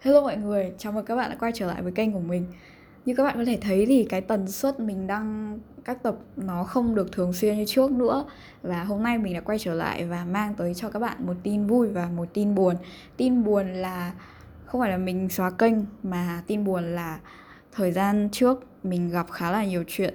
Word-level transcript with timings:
Hello 0.00 0.20
mọi 0.20 0.36
người, 0.36 0.72
chào 0.78 0.92
mừng 0.92 1.04
các 1.04 1.16
bạn 1.16 1.30
đã 1.30 1.36
quay 1.40 1.52
trở 1.54 1.66
lại 1.66 1.82
với 1.82 1.92
kênh 1.92 2.12
của 2.12 2.20
mình. 2.20 2.46
Như 3.04 3.14
các 3.14 3.24
bạn 3.24 3.36
có 3.36 3.44
thể 3.44 3.58
thấy 3.60 3.86
thì 3.86 4.06
cái 4.10 4.20
tần 4.20 4.50
suất 4.50 4.80
mình 4.80 5.06
đăng 5.06 5.58
các 5.84 6.02
tập 6.02 6.16
nó 6.36 6.64
không 6.64 6.94
được 6.94 7.12
thường 7.12 7.32
xuyên 7.32 7.56
như 7.56 7.64
trước 7.66 7.90
nữa. 7.90 8.24
Và 8.62 8.84
hôm 8.84 9.02
nay 9.02 9.18
mình 9.18 9.34
đã 9.34 9.40
quay 9.40 9.58
trở 9.58 9.74
lại 9.74 10.04
và 10.04 10.24
mang 10.24 10.54
tới 10.54 10.74
cho 10.74 10.90
các 10.90 10.98
bạn 10.98 11.26
một 11.26 11.34
tin 11.42 11.66
vui 11.66 11.88
và 11.88 12.08
một 12.16 12.28
tin 12.34 12.54
buồn. 12.54 12.76
Tin 13.16 13.44
buồn 13.44 13.72
là 13.72 14.12
không 14.64 14.80
phải 14.80 14.90
là 14.90 14.96
mình 14.96 15.28
xóa 15.28 15.50
kênh 15.50 15.74
mà 16.02 16.42
tin 16.46 16.64
buồn 16.64 16.94
là 16.94 17.20
thời 17.72 17.92
gian 17.92 18.28
trước 18.32 18.64
mình 18.82 19.10
gặp 19.10 19.30
khá 19.30 19.50
là 19.50 19.64
nhiều 19.64 19.84
chuyện. 19.86 20.14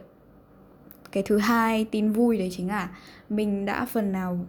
Cái 1.11 1.23
thứ 1.23 1.37
hai 1.37 1.85
tin 1.91 2.11
vui 2.11 2.37
đấy 2.37 2.49
chính 2.51 2.67
là 2.67 2.89
mình 3.29 3.65
đã 3.65 3.85
phần 3.85 4.11
nào 4.11 4.39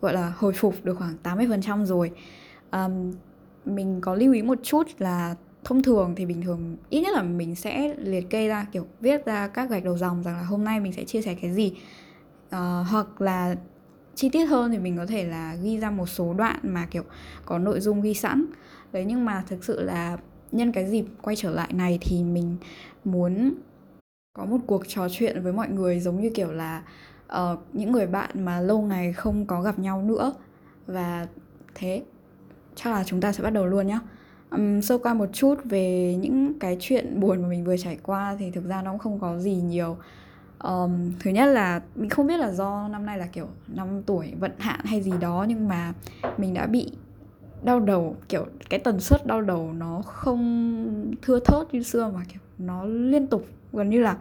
gọi 0.00 0.12
là 0.12 0.32
hồi 0.36 0.52
phục 0.52 0.74
được 0.84 0.94
khoảng 0.94 1.16
80% 1.22 1.84
rồi. 1.84 2.10
Um, 2.70 3.12
mình 3.64 4.00
có 4.00 4.14
lưu 4.14 4.32
ý 4.32 4.42
một 4.42 4.58
chút 4.62 4.86
là 4.98 5.34
thông 5.64 5.82
thường 5.82 6.14
thì 6.16 6.26
bình 6.26 6.42
thường 6.42 6.76
ít 6.90 7.00
nhất 7.00 7.14
là 7.14 7.22
mình 7.22 7.54
sẽ 7.54 7.94
liệt 7.98 8.30
kê 8.30 8.48
ra 8.48 8.66
kiểu 8.72 8.86
viết 9.00 9.26
ra 9.26 9.48
các 9.48 9.70
gạch 9.70 9.84
đầu 9.84 9.98
dòng 9.98 10.22
rằng 10.22 10.36
là 10.36 10.42
hôm 10.42 10.64
nay 10.64 10.80
mình 10.80 10.92
sẽ 10.92 11.04
chia 11.04 11.22
sẻ 11.22 11.34
cái 11.42 11.52
gì. 11.52 11.72
Uh, 12.46 12.86
hoặc 12.90 13.20
là 13.20 13.56
chi 14.14 14.28
tiết 14.28 14.44
hơn 14.44 14.72
thì 14.72 14.78
mình 14.78 14.96
có 14.96 15.06
thể 15.06 15.24
là 15.24 15.54
ghi 15.54 15.78
ra 15.78 15.90
một 15.90 16.06
số 16.06 16.34
đoạn 16.34 16.56
mà 16.62 16.86
kiểu 16.90 17.02
có 17.44 17.58
nội 17.58 17.80
dung 17.80 18.00
ghi 18.00 18.14
sẵn. 18.14 18.46
Đấy 18.92 19.04
nhưng 19.04 19.24
mà 19.24 19.44
thực 19.48 19.64
sự 19.64 19.82
là 19.82 20.18
nhân 20.52 20.72
cái 20.72 20.90
dịp 20.90 21.04
quay 21.22 21.36
trở 21.36 21.50
lại 21.50 21.72
này 21.72 21.98
thì 22.00 22.24
mình 22.24 22.56
muốn 23.04 23.54
có 24.32 24.44
một 24.44 24.58
cuộc 24.66 24.88
trò 24.88 25.08
chuyện 25.10 25.42
với 25.42 25.52
mọi 25.52 25.68
người 25.68 26.00
giống 26.00 26.20
như 26.20 26.30
kiểu 26.34 26.52
là 26.52 26.82
uh, 27.26 27.58
những 27.72 27.92
người 27.92 28.06
bạn 28.06 28.44
mà 28.44 28.60
lâu 28.60 28.82
ngày 28.82 29.12
không 29.12 29.46
có 29.46 29.62
gặp 29.62 29.78
nhau 29.78 30.02
nữa. 30.02 30.32
Và 30.86 31.26
thế 31.74 32.02
chắc 32.74 32.90
là 32.90 33.04
chúng 33.04 33.20
ta 33.20 33.32
sẽ 33.32 33.42
bắt 33.42 33.50
đầu 33.50 33.66
luôn 33.66 33.86
nhé 33.86 33.98
um, 34.50 34.80
sơ 34.80 34.98
qua 34.98 35.14
một 35.14 35.28
chút 35.32 35.54
về 35.64 36.14
những 36.20 36.58
cái 36.58 36.76
chuyện 36.80 37.20
buồn 37.20 37.42
mà 37.42 37.48
mình 37.48 37.64
vừa 37.64 37.76
trải 37.76 37.98
qua 38.02 38.36
thì 38.38 38.50
thực 38.50 38.64
ra 38.64 38.82
nó 38.82 38.90
cũng 38.90 38.98
không 38.98 39.20
có 39.20 39.38
gì 39.38 39.54
nhiều. 39.54 39.96
Um, 40.58 41.12
thứ 41.20 41.30
nhất 41.30 41.46
là 41.46 41.82
mình 41.94 42.10
không 42.10 42.26
biết 42.26 42.36
là 42.36 42.52
do 42.52 42.88
năm 42.88 43.06
nay 43.06 43.18
là 43.18 43.26
kiểu 43.26 43.46
năm 43.68 44.02
tuổi 44.06 44.32
vận 44.38 44.52
hạn 44.58 44.80
hay 44.84 45.02
gì 45.02 45.12
đó 45.20 45.46
nhưng 45.48 45.68
mà 45.68 45.92
mình 46.38 46.54
đã 46.54 46.66
bị 46.66 46.92
đau 47.62 47.80
đầu 47.80 48.16
kiểu 48.28 48.46
cái 48.70 48.80
tần 48.80 49.00
suất 49.00 49.26
đau 49.26 49.42
đầu 49.42 49.72
nó 49.72 50.02
không 50.02 51.14
thưa 51.22 51.40
thớt 51.40 51.74
như 51.74 51.82
xưa 51.82 52.10
mà 52.14 52.20
kiểu 52.28 52.40
nó 52.58 52.84
liên 52.84 53.26
tục 53.26 53.46
gần 53.72 53.90
như 53.90 54.00
là 54.00 54.16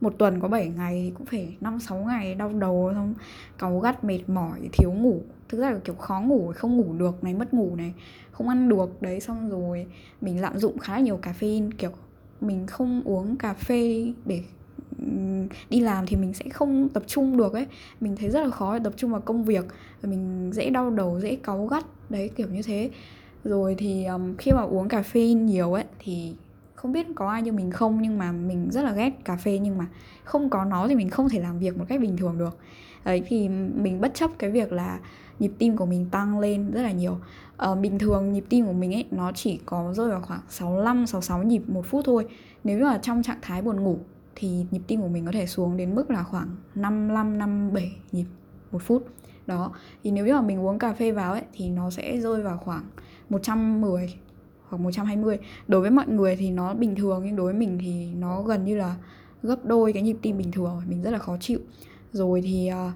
một 0.00 0.14
tuần 0.18 0.40
có 0.40 0.48
7 0.48 0.68
ngày 0.68 1.02
thì 1.04 1.12
cũng 1.18 1.26
phải 1.26 1.56
5 1.60 1.80
6 1.80 1.96
ngày 1.98 2.34
đau 2.34 2.52
đầu 2.52 2.92
xong 2.94 3.14
cáu 3.58 3.78
gắt 3.78 4.04
mệt 4.04 4.20
mỏi 4.28 4.58
thiếu 4.72 4.92
ngủ 4.92 5.20
thực 5.48 5.60
ra 5.60 5.70
là 5.70 5.78
kiểu 5.84 5.94
khó 5.94 6.20
ngủ 6.20 6.52
không 6.56 6.76
ngủ 6.76 6.94
được 6.98 7.24
này 7.24 7.34
mất 7.34 7.54
ngủ 7.54 7.76
này 7.76 7.94
không 8.30 8.48
ăn 8.48 8.68
được. 8.68 9.02
Đấy 9.02 9.20
xong 9.20 9.50
rồi 9.50 9.86
mình 10.20 10.40
lạm 10.40 10.58
dụng 10.58 10.78
khá 10.78 10.92
là 10.92 11.00
nhiều 11.00 11.18
caffeine. 11.22 11.70
Kiểu 11.78 11.90
mình 12.40 12.66
không 12.66 13.02
uống 13.04 13.36
cà 13.36 13.54
phê 13.54 14.12
để 14.24 14.42
đi 15.70 15.80
làm 15.80 16.06
thì 16.06 16.16
mình 16.16 16.34
sẽ 16.34 16.48
không 16.48 16.88
tập 16.88 17.02
trung 17.06 17.36
được 17.36 17.52
ấy. 17.52 17.66
Mình 18.00 18.16
thấy 18.16 18.30
rất 18.30 18.40
là 18.44 18.50
khó 18.50 18.78
để 18.78 18.84
tập 18.84 18.92
trung 18.96 19.10
vào 19.10 19.20
công 19.20 19.44
việc 19.44 19.64
và 20.02 20.08
mình 20.08 20.50
dễ 20.52 20.70
đau 20.70 20.90
đầu 20.90 21.20
dễ 21.20 21.36
cáu 21.36 21.66
gắt. 21.66 21.84
Đấy 22.10 22.30
kiểu 22.36 22.48
như 22.48 22.62
thế. 22.62 22.90
Rồi 23.44 23.74
thì 23.78 24.04
um, 24.04 24.36
khi 24.36 24.52
mà 24.52 24.62
uống 24.62 24.88
cà 24.88 25.02
phê 25.02 25.26
nhiều 25.26 25.72
ấy 25.72 25.84
thì 25.98 26.34
không 26.74 26.92
biết 26.92 27.06
có 27.14 27.30
ai 27.30 27.42
như 27.42 27.52
mình 27.52 27.70
không 27.70 28.02
nhưng 28.02 28.18
mà 28.18 28.32
mình 28.32 28.68
rất 28.70 28.82
là 28.82 28.92
ghét 28.92 29.10
cà 29.24 29.36
phê 29.36 29.58
nhưng 29.58 29.78
mà 29.78 29.86
không 30.24 30.50
có 30.50 30.64
nó 30.64 30.88
thì 30.88 30.94
mình 30.94 31.10
không 31.10 31.28
thể 31.28 31.40
làm 31.40 31.58
việc 31.58 31.78
một 31.78 31.84
cách 31.88 32.00
bình 32.00 32.16
thường 32.16 32.38
được. 32.38 32.58
Đấy 33.04 33.22
thì 33.26 33.48
mình 33.48 34.00
bất 34.00 34.14
chấp 34.14 34.30
cái 34.38 34.50
việc 34.50 34.72
là 34.72 35.00
nhịp 35.38 35.52
tim 35.58 35.76
của 35.76 35.86
mình 35.86 36.06
tăng 36.10 36.38
lên 36.38 36.70
rất 36.70 36.82
là 36.82 36.92
nhiều. 36.92 37.18
À, 37.56 37.74
bình 37.74 37.98
thường 37.98 38.32
nhịp 38.32 38.44
tim 38.48 38.66
của 38.66 38.72
mình 38.72 38.94
ấy 38.94 39.04
nó 39.10 39.32
chỉ 39.32 39.60
có 39.66 39.94
rơi 39.94 40.10
vào 40.10 40.20
khoảng 40.20 40.40
65 40.48 41.06
66 41.06 41.42
nhịp 41.42 41.62
một 41.68 41.86
phút 41.86 42.04
thôi. 42.04 42.26
Nếu 42.64 42.78
như 42.78 42.84
là 42.84 42.98
trong 42.98 43.22
trạng 43.22 43.38
thái 43.42 43.62
buồn 43.62 43.80
ngủ 43.80 43.98
thì 44.34 44.66
nhịp 44.70 44.82
tim 44.86 45.00
của 45.00 45.08
mình 45.08 45.26
có 45.26 45.32
thể 45.32 45.46
xuống 45.46 45.76
đến 45.76 45.94
mức 45.94 46.10
là 46.10 46.22
khoảng 46.22 46.56
55 46.74 47.38
57 47.38 47.96
nhịp 48.12 48.26
một 48.72 48.82
phút. 48.82 49.06
Đó 49.46 49.72
thì 50.04 50.10
nếu 50.10 50.26
như 50.26 50.32
mà 50.32 50.40
mình 50.40 50.60
uống 50.60 50.78
cà 50.78 50.92
phê 50.92 51.12
vào 51.12 51.32
ấy 51.32 51.42
thì 51.52 51.70
nó 51.70 51.90
sẽ 51.90 52.20
rơi 52.20 52.42
vào 52.42 52.58
khoảng 52.58 52.84
110 53.30 54.14
hoặc 54.68 54.78
120 54.78 55.38
đối 55.68 55.80
với 55.80 55.90
mọi 55.90 56.08
người 56.08 56.36
thì 56.36 56.50
nó 56.50 56.74
bình 56.74 56.94
thường 56.94 57.22
nhưng 57.24 57.36
đối 57.36 57.44
với 57.44 57.54
mình 57.54 57.78
thì 57.80 58.08
nó 58.14 58.42
gần 58.42 58.64
như 58.64 58.76
là 58.76 58.96
gấp 59.42 59.64
đôi 59.64 59.92
cái 59.92 60.02
nhịp 60.02 60.16
tim 60.22 60.38
bình 60.38 60.52
thường 60.52 60.82
mình 60.88 61.02
rất 61.02 61.10
là 61.10 61.18
khó 61.18 61.36
chịu. 61.40 61.60
Rồi 62.12 62.42
thì 62.42 62.68
ờ, 62.68 62.86
uh, 62.86 62.92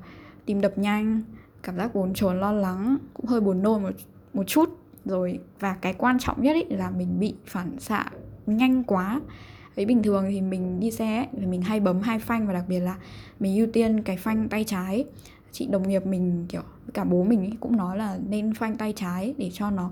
tim 0.47 0.61
đập 0.61 0.79
nhanh 0.79 1.23
cảm 1.63 1.77
giác 1.77 1.95
bồn 1.95 2.15
chồn 2.15 2.41
lo 2.41 2.53
lắng 2.53 2.99
cũng 3.15 3.27
hơi 3.27 3.41
buồn 3.41 3.63
nôn 3.63 3.83
một 3.83 3.91
một 4.35 4.45
chút. 4.47 4.77
Rồi 5.05 5.41
và 5.61 5.75
cái 5.75 5.95
quan 5.99 6.19
trọng 6.19 6.43
nhất 6.43 6.57
ý 6.69 6.77
là 6.77 6.91
mình 6.91 7.21
bị 7.21 7.35
phản 7.47 7.79
xạ 7.79 8.11
nhanh 8.47 8.85
quá. 8.85 9.21
Ấy 9.77 9.87
bình 9.87 10.03
thường 10.03 10.27
thì 10.31 10.41
mình 10.41 10.81
đi 10.81 10.91
xe 10.91 11.27
thì 11.33 11.47
mình 11.47 11.63
hay 11.63 11.81
bấm 11.81 12.01
hai 12.01 12.19
phanh 12.19 12.47
và 12.47 12.53
đặc 12.53 12.65
biệt 12.69 12.81
là 12.81 12.97
mình 13.41 13.57
ưu 13.57 13.67
tiên 13.73 14.03
cái 14.03 14.17
phanh 14.17 14.49
tay 14.49 14.65
trái. 14.65 15.05
Chị 15.53 15.67
đồng 15.67 15.89
nghiệp 15.89 16.07
mình 16.07 16.47
kiểu 16.49 16.63
cả 16.95 17.05
bố 17.05 17.25
mình 17.25 17.45
ý, 17.45 17.53
cũng 17.61 17.77
nói 17.77 17.99
là 17.99 18.19
nên 18.29 18.55
phanh 18.55 18.77
tay 18.77 18.93
trái 18.97 19.35
để 19.39 19.51
cho 19.53 19.71
nó 19.71 19.91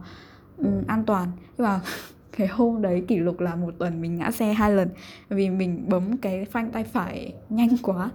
um, 0.59 0.83
an 0.87 1.05
toàn. 1.05 1.29
Nhưng 1.59 1.67
mà 1.67 1.81
cái 2.37 2.47
hôm 2.47 2.83
đấy 2.83 3.05
kỷ 3.09 3.17
lục 3.17 3.41
là 3.41 3.55
một 3.55 3.75
tuần 3.79 4.01
mình 4.01 4.17
ngã 4.17 4.31
xe 4.31 4.53
hai 4.53 4.71
lần 4.71 4.89
vì 5.29 5.51
mình 5.51 5.85
bấm 5.89 6.17
cái 6.17 6.45
phanh 6.45 6.71
tay 6.71 6.85
phải 6.85 7.33
nhanh 7.49 7.77
quá. 7.83 8.11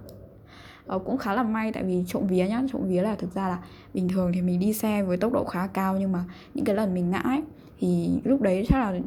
Ờ, 0.88 1.00
cũng 1.00 1.18
khá 1.18 1.34
là 1.34 1.44
may 1.44 1.72
tại 1.72 1.84
vì 1.84 2.04
trộm 2.08 2.28
vía 2.28 2.48
nhá 2.48 2.64
trộm 2.72 2.88
vía 2.88 3.02
là 3.02 3.16
thực 3.16 3.34
ra 3.34 3.48
là 3.48 3.60
bình 3.94 4.10
thường 4.10 4.32
thì 4.34 4.42
mình 4.42 4.60
đi 4.60 4.74
xe 4.74 5.04
với 5.04 5.18
tốc 5.18 5.34
độ 5.34 5.44
khá 5.44 5.68
cao 5.68 5.98
nhưng 6.00 6.12
mà 6.12 6.24
những 6.54 6.66
cái 6.66 6.76
lần 6.76 6.94
mình 6.94 7.12
ngã 7.12 7.20
ấy, 7.20 7.42
thì 7.80 8.10
lúc 8.24 8.42
đấy 8.42 8.66
chắc 8.70 8.80
là 8.80 9.00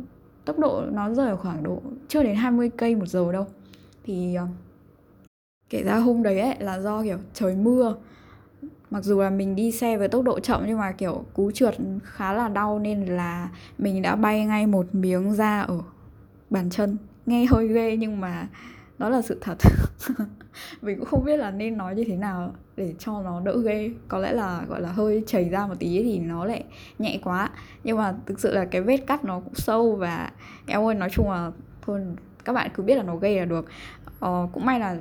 tốc 0.44 0.59
độ 0.59 0.82
nó 0.92 1.14
rơi 1.14 1.28
ở 1.28 1.37
khoảng 1.37 1.62
độ 1.62 1.82
chưa 2.09 2.22
đến 2.22 2.37
20 2.37 2.70
cây 2.76 2.97
một 2.97 3.06
giờ 3.06 3.32
đâu. 3.32 3.47
Thì 4.04 4.37
uh, 4.42 4.48
kể 5.70 5.82
ra 5.82 5.97
hôm 5.97 6.22
đấy 6.22 6.41
ấy 6.41 6.56
là 6.59 6.81
do 6.81 7.03
kiểu 7.03 7.19
trời 7.34 7.54
mưa. 7.54 7.94
Mặc 8.91 9.04
dù 9.04 9.20
là 9.20 9.31
mình 9.31 9.56
đi 9.56 9.72
xe 9.72 9.98
với 9.98 10.08
tốc 10.08 10.25
độ 10.25 10.41
chậm 10.41 10.62
nhưng 10.66 10.78
mà 10.78 10.93
kiểu 10.93 11.25
cú 11.34 11.50
trượt 11.50 11.76
khá 12.03 12.32
là 12.32 12.48
đau 12.48 12.78
nên 12.78 13.06
là 13.06 13.48
mình 13.78 14.03
đã 14.03 14.16
bay 14.16 14.44
ngay 14.44 14.66
một 14.66 14.87
miếng 14.93 15.32
da 15.32 15.60
ở 15.60 15.81
bàn 16.50 16.70
chân 16.70 16.97
nghe 17.26 17.47
hơi 17.50 17.69
ghê 17.69 17.97
nhưng 17.97 18.20
mà 18.20 18.48
đó 18.99 19.09
là 19.09 19.23
sự 19.23 19.39
thật 19.41 19.57
mình 20.83 20.99
cũng 20.99 21.07
không 21.07 21.25
biết 21.25 21.37
là 21.37 21.51
nên 21.51 21.77
nói 21.77 21.95
như 21.95 22.05
thế 22.05 22.17
nào 22.17 22.55
để 22.77 22.95
cho 22.99 23.23
nó 23.23 23.41
đỡ 23.41 23.59
ghê. 23.59 23.91
Có 24.09 24.19
lẽ 24.19 24.33
là 24.33 24.62
gọi 24.69 24.81
là 24.81 24.93
hơi 24.93 25.25
chảy 25.27 25.49
ra 25.49 25.67
một 25.67 25.75
tí 25.79 26.03
thì 26.03 26.19
nó 26.19 26.45
lại 26.45 26.65
nhẹ 26.99 27.19
quá. 27.25 27.51
Nhưng 27.85 27.97
mà 27.97 28.15
thực 28.27 28.41
sự 28.41 28.55
là 28.55 28.65
cái 28.65 28.83
vết 28.83 28.97
cắt 29.06 29.25
nó 29.25 29.41
cũng 29.41 29.55
sâu 29.55 29.97
và 29.97 30.31
em 30.67 30.87
ơi 30.87 30.95
nói 30.95 31.11
chung 31.12 31.31
là 31.31 31.51
thôi 31.83 32.01
các 32.45 32.53
bạn 32.53 32.71
cứ 32.75 32.83
biết 32.83 32.95
là 32.95 33.03
nó 33.03 33.17
gây 33.17 33.39
là 33.39 33.45
được. 33.45 33.67
Ờ, 34.21 34.49
cũng 34.53 34.65
may 34.67 34.81
là 34.81 34.97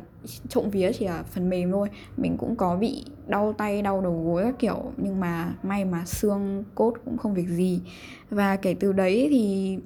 trộm 0.50 0.70
vía 0.70 0.92
chỉ 0.94 1.06
là 1.06 1.24
phần 1.24 1.50
mềm 1.50 1.72
thôi. 1.72 1.90
Mình 2.18 2.38
cũng 2.38 2.56
có 2.56 2.76
bị 2.76 3.06
đau 3.28 3.54
tay 3.54 3.82
đau 3.82 4.02
đầu 4.02 4.24
gối 4.26 4.44
các 4.44 4.56
kiểu 4.60 4.92
nhưng 4.98 5.20
mà 5.20 5.54
may 5.64 5.86
mà 5.86 6.06
xương 6.06 6.64
cốt 6.76 6.94
cũng 7.06 7.18
không 7.18 7.34
việc 7.34 7.48
gì. 7.48 7.82
Và 8.30 8.56
kể 8.56 8.76
từ 8.80 8.94
đấy 8.94 9.28
thì 9.32 9.78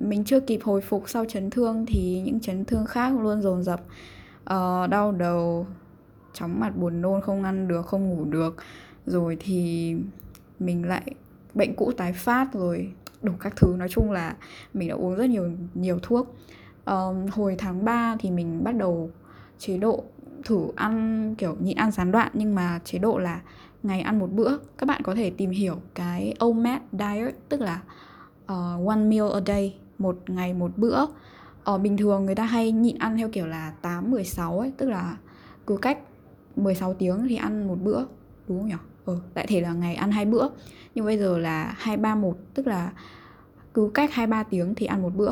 mình 0.00 0.24
chưa 0.24 0.40
kịp 0.40 0.60
hồi 0.64 0.80
phục 0.80 1.08
sau 1.08 1.24
chấn 1.24 1.50
thương 1.50 1.86
thì 1.86 2.22
những 2.24 2.40
chấn 2.40 2.64
thương 2.64 2.86
khác 2.86 3.20
luôn 3.20 3.42
dồn 3.42 3.62
dập. 3.62 3.80
Uh, 4.40 4.90
đau 4.90 5.12
đầu 5.12 5.66
chóng 6.32 6.60
mặt 6.60 6.76
buồn 6.76 7.00
nôn 7.00 7.20
không 7.20 7.44
ăn 7.44 7.68
được 7.68 7.86
không 7.86 8.08
ngủ 8.08 8.24
được. 8.24 8.56
Rồi 9.06 9.36
thì 9.40 9.94
mình 10.58 10.88
lại 10.88 11.14
bệnh 11.54 11.74
cũ 11.74 11.92
tái 11.96 12.12
phát 12.12 12.52
rồi 12.52 12.92
đủ 13.22 13.32
các 13.40 13.56
thứ. 13.56 13.74
Nói 13.78 13.88
chung 13.88 14.10
là 14.10 14.36
mình 14.74 14.88
đã 14.88 14.94
uống 14.94 15.16
rất 15.16 15.30
nhiều 15.30 15.50
nhiều 15.74 15.98
thuốc. 16.02 16.36
Uh, 16.90 17.32
hồi 17.32 17.54
tháng 17.58 17.84
3 17.84 18.16
thì 18.20 18.30
mình 18.30 18.64
bắt 18.64 18.72
đầu 18.76 19.10
chế 19.58 19.78
độ 19.78 20.04
thử 20.44 20.68
ăn 20.76 21.34
kiểu 21.38 21.56
nhịn 21.60 21.76
ăn 21.76 21.90
gián 21.90 22.12
đoạn 22.12 22.30
nhưng 22.34 22.54
mà 22.54 22.80
chế 22.84 22.98
độ 22.98 23.18
là 23.18 23.40
ngày 23.82 24.00
ăn 24.00 24.18
một 24.18 24.32
bữa. 24.32 24.58
Các 24.78 24.86
bạn 24.86 25.02
có 25.02 25.14
thể 25.14 25.30
tìm 25.30 25.50
hiểu 25.50 25.76
cái 25.94 26.34
OMAD 26.38 26.80
diet 26.92 27.34
tức 27.48 27.60
là 27.60 27.82
uh, 28.52 28.88
one 28.88 28.96
meal 28.96 29.32
a 29.34 29.40
day 29.46 29.74
một 29.98 30.18
ngày 30.26 30.54
một 30.54 30.70
bữa 30.76 31.06
ở 31.64 31.78
bình 31.78 31.96
thường 31.96 32.26
người 32.26 32.34
ta 32.34 32.44
hay 32.44 32.72
nhịn 32.72 32.98
ăn 32.98 33.16
theo 33.16 33.28
kiểu 33.28 33.46
là 33.46 33.72
8 33.82 34.10
16 34.10 34.58
ấy, 34.58 34.72
tức 34.76 34.88
là 34.88 35.16
cứ 35.66 35.76
cách 35.76 35.98
16 36.56 36.94
tiếng 36.94 37.26
thì 37.28 37.36
ăn 37.36 37.68
một 37.68 37.78
bữa, 37.82 38.04
đúng 38.48 38.58
không 38.58 38.68
nhỉ? 38.68 38.74
Ừ, 39.04 39.18
đại 39.34 39.46
thể 39.46 39.60
là 39.60 39.72
ngày 39.72 39.94
ăn 39.94 40.10
hai 40.10 40.24
bữa. 40.24 40.48
Nhưng 40.94 41.04
bây 41.04 41.18
giờ 41.18 41.38
là 41.38 41.74
231 41.78 42.36
tức 42.54 42.66
là 42.66 42.92
cứ 43.74 43.90
cách 43.94 44.12
2 44.12 44.26
3 44.26 44.42
tiếng 44.42 44.74
thì 44.74 44.86
ăn 44.86 45.02
một 45.02 45.16
bữa. 45.16 45.30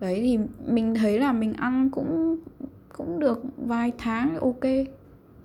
Đấy 0.00 0.20
thì 0.20 0.38
mình 0.72 0.94
thấy 0.94 1.18
là 1.18 1.32
mình 1.32 1.52
ăn 1.52 1.90
cũng 1.90 2.36
cũng 2.96 3.20
được 3.20 3.42
vài 3.56 3.92
tháng 3.98 4.40
ok 4.40 4.64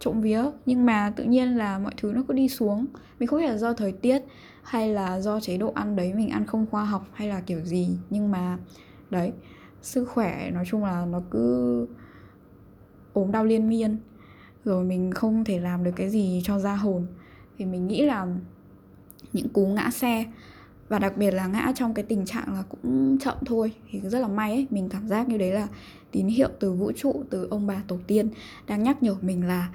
trộm 0.02 0.22
vía, 0.22 0.44
nhưng 0.66 0.86
mà 0.86 1.14
tự 1.16 1.24
nhiên 1.24 1.58
là 1.58 1.80
mọi 1.80 1.94
thứ 1.98 2.12
nó 2.16 2.22
cứ 2.28 2.34
đi 2.34 2.50
xuống. 2.50 2.86
Mình 3.20 3.28
không 3.28 3.40
biết 3.40 3.48
là 3.48 3.58
do 3.58 3.74
thời 3.74 3.92
tiết 3.92 4.22
hay 4.64 4.94
là 4.94 5.20
do 5.20 5.40
chế 5.40 5.58
độ 5.58 5.72
ăn 5.76 5.96
đấy 5.96 6.14
mình 6.14 6.30
ăn 6.30 6.46
không 6.46 6.66
khoa 6.72 6.86
học 6.86 7.08
hay 7.14 7.28
là 7.28 7.42
kiểu 7.42 7.62
gì, 7.62 7.90
nhưng 8.10 8.32
mà 8.32 8.58
đấy, 9.10 9.32
sức 9.82 10.06
khỏe 10.06 10.52
nói 10.54 10.66
chung 10.68 10.84
là 10.84 11.06
nó 11.06 11.22
cứ 11.32 11.88
ốm 13.14 13.32
đau 13.32 13.46
liên 13.46 13.70
miên. 13.70 13.98
Rồi 14.66 14.84
mình 14.84 15.12
không 15.12 15.44
thể 15.44 15.60
làm 15.60 15.84
được 15.84 15.92
cái 15.96 16.10
gì 16.10 16.42
cho 16.44 16.60
ra 16.60 16.76
hồn. 16.76 17.08
Thì 17.58 17.66
mình 17.66 17.88
nghĩ 17.88 18.06
là 18.06 18.28
những 19.34 19.50
cú 19.50 19.68
ngã 19.68 19.90
xe 19.90 20.26
và 20.92 21.00
đặc 21.00 21.18
biệt 21.18 21.32
là 21.32 21.48
ngã 21.48 21.72
trong 21.76 21.94
cái 21.94 22.06
tình 22.06 22.26
trạng 22.26 22.54
là 22.54 22.64
cũng 22.70 23.18
chậm 23.20 23.38
thôi 23.46 23.72
thì 23.92 24.00
rất 24.00 24.20
là 24.20 24.28
may 24.28 24.52
ấy 24.52 24.68
mình 24.70 24.90
cảm 24.90 25.08
giác 25.08 25.30
như 25.30 25.38
đấy 25.38 25.52
là 25.52 25.68
tín 26.12 26.28
hiệu 26.28 26.50
từ 26.60 26.72
vũ 26.72 26.92
trụ 26.92 27.24
từ 27.30 27.48
ông 27.52 27.68
bà 27.68 27.82
tổ 27.88 27.98
tiên 28.08 28.30
đang 28.68 28.84
nhắc 28.84 29.04
nhở 29.04 29.16
mình 29.22 29.48
là 29.48 29.70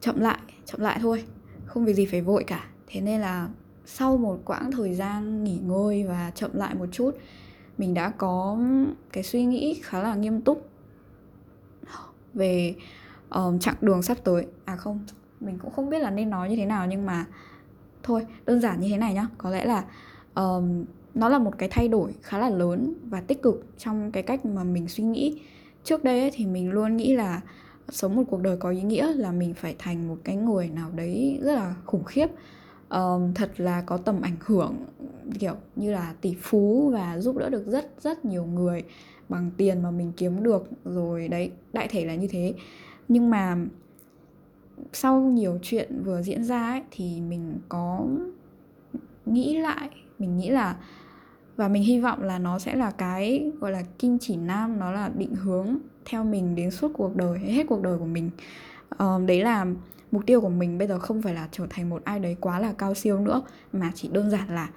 chậm 0.00 0.20
lại 0.20 0.38
chậm 0.66 0.80
lại 0.80 0.98
thôi 1.02 1.24
không 1.66 1.84
việc 1.84 1.94
gì 1.94 2.06
phải 2.06 2.20
vội 2.20 2.44
cả. 2.44 2.64
Thế 2.86 3.00
nên 3.00 3.20
là 3.20 3.48
sau 3.86 4.16
một 4.16 4.40
quãng 4.44 4.70
thời 4.72 4.94
gian 4.94 5.44
nghỉ 5.44 5.58
ngơi 5.58 6.04
và 6.04 6.32
chậm 6.34 6.50
lại 6.54 6.74
một 6.74 6.86
chút 6.92 7.10
mình 7.78 7.94
đã 7.94 8.10
có 8.10 8.58
cái 9.12 9.22
suy 9.22 9.44
nghĩ 9.44 9.80
khá 9.82 10.02
là 10.02 10.14
nghiêm 10.14 10.40
túc 10.40 10.68
về 12.34 12.74
um, 13.30 13.58
chặng 13.58 13.76
đường 13.80 14.02
sắp 14.02 14.18
tới. 14.24 14.46
À 14.64 14.76
không 14.76 15.06
mình 15.40 15.58
cũng 15.58 15.72
không 15.72 15.90
biết 15.90 15.98
là 15.98 16.10
nên 16.10 16.30
nói 16.30 16.50
như 16.50 16.56
thế 16.56 16.66
nào 16.66 16.86
nhưng 16.86 17.06
mà 17.06 17.26
thôi 18.02 18.26
đơn 18.46 18.60
giản 18.60 18.80
như 18.80 18.88
thế 18.88 18.96
này 18.96 19.14
nhá. 19.14 19.26
Có 19.38 19.50
lẽ 19.50 19.64
là 19.64 19.84
um, 20.34 20.84
nó 21.14 21.28
là 21.28 21.38
một 21.38 21.58
cái 21.58 21.68
thay 21.72 21.88
đổi 21.88 22.14
khá 22.22 22.38
là 22.38 22.50
lớn 22.50 22.94
và 23.10 23.20
tích 23.20 23.42
cực 23.42 23.66
trong 23.78 24.12
cái 24.12 24.22
cách 24.22 24.46
mà 24.46 24.64
mình 24.64 24.88
suy 24.88 25.04
nghĩ. 25.04 25.40
Trước 25.84 26.04
đây 26.04 26.20
ấy, 26.20 26.30
thì 26.34 26.46
mình 26.46 26.70
luôn 26.70 26.96
nghĩ 26.96 27.16
là 27.16 27.40
sống 27.88 28.16
một 28.16 28.22
cuộc 28.30 28.40
đời 28.40 28.56
có 28.56 28.70
ý 28.70 28.82
nghĩa 28.82 29.12
là 29.14 29.32
mình 29.32 29.54
phải 29.54 29.74
thành 29.78 30.08
một 30.08 30.16
cái 30.24 30.36
người 30.36 30.68
nào 30.68 30.90
đấy 30.90 31.38
rất 31.42 31.54
là 31.54 31.74
khủng 31.84 32.04
khiếp. 32.04 32.26
Um, 32.90 33.34
thật 33.34 33.50
là 33.56 33.82
có 33.82 33.96
tầm 33.96 34.20
ảnh 34.20 34.36
hưởng 34.40 34.74
kiểu 35.38 35.54
như 35.76 35.92
là 35.92 36.14
tỷ 36.20 36.34
phú 36.40 36.90
và 36.94 37.18
giúp 37.18 37.36
đỡ 37.36 37.48
được 37.48 37.66
rất 37.66 37.90
rất 38.00 38.24
nhiều 38.24 38.44
người 38.44 38.82
bằng 39.28 39.50
tiền 39.56 39.82
mà 39.82 39.90
mình 39.90 40.12
kiếm 40.16 40.42
được. 40.42 40.70
Rồi 40.84 41.28
đấy 41.28 41.50
đại 41.72 41.88
thể 41.90 42.04
là 42.04 42.14
như 42.14 42.28
thế. 42.30 42.54
Nhưng 43.08 43.30
mà 43.30 43.56
sau 44.92 45.20
nhiều 45.20 45.58
chuyện 45.62 46.02
vừa 46.04 46.22
diễn 46.22 46.44
ra 46.44 46.70
ấy, 46.70 46.82
thì 46.90 47.20
mình 47.20 47.58
có 47.68 48.06
nghĩ 49.26 49.58
lại 49.58 49.90
mình 50.20 50.36
nghĩ 50.36 50.50
là 50.50 50.76
và 51.56 51.68
mình 51.68 51.82
hy 51.82 52.00
vọng 52.00 52.22
là 52.22 52.38
nó 52.38 52.58
sẽ 52.58 52.74
là 52.74 52.90
cái 52.90 53.50
gọi 53.60 53.72
là 53.72 53.82
kim 53.98 54.18
chỉ 54.18 54.36
nam 54.36 54.78
nó 54.78 54.92
là 54.92 55.10
định 55.14 55.34
hướng 55.34 55.78
theo 56.04 56.24
mình 56.24 56.54
đến 56.54 56.70
suốt 56.70 56.90
cuộc 56.94 57.16
đời 57.16 57.38
hết 57.38 57.66
cuộc 57.68 57.82
đời 57.82 57.98
của 57.98 58.04
mình. 58.04 58.30
Um, 58.98 59.26
đấy 59.26 59.42
là 59.42 59.66
mục 60.12 60.26
tiêu 60.26 60.40
của 60.40 60.48
mình 60.48 60.78
bây 60.78 60.88
giờ 60.88 60.98
không 60.98 61.22
phải 61.22 61.34
là 61.34 61.48
trở 61.52 61.66
thành 61.70 61.90
một 61.90 62.04
ai 62.04 62.20
đấy 62.20 62.36
quá 62.40 62.58
là 62.58 62.72
cao 62.72 62.94
siêu 62.94 63.20
nữa 63.20 63.42
mà 63.72 63.92
chỉ 63.94 64.08
đơn 64.08 64.30
giản 64.30 64.54
là 64.54 64.70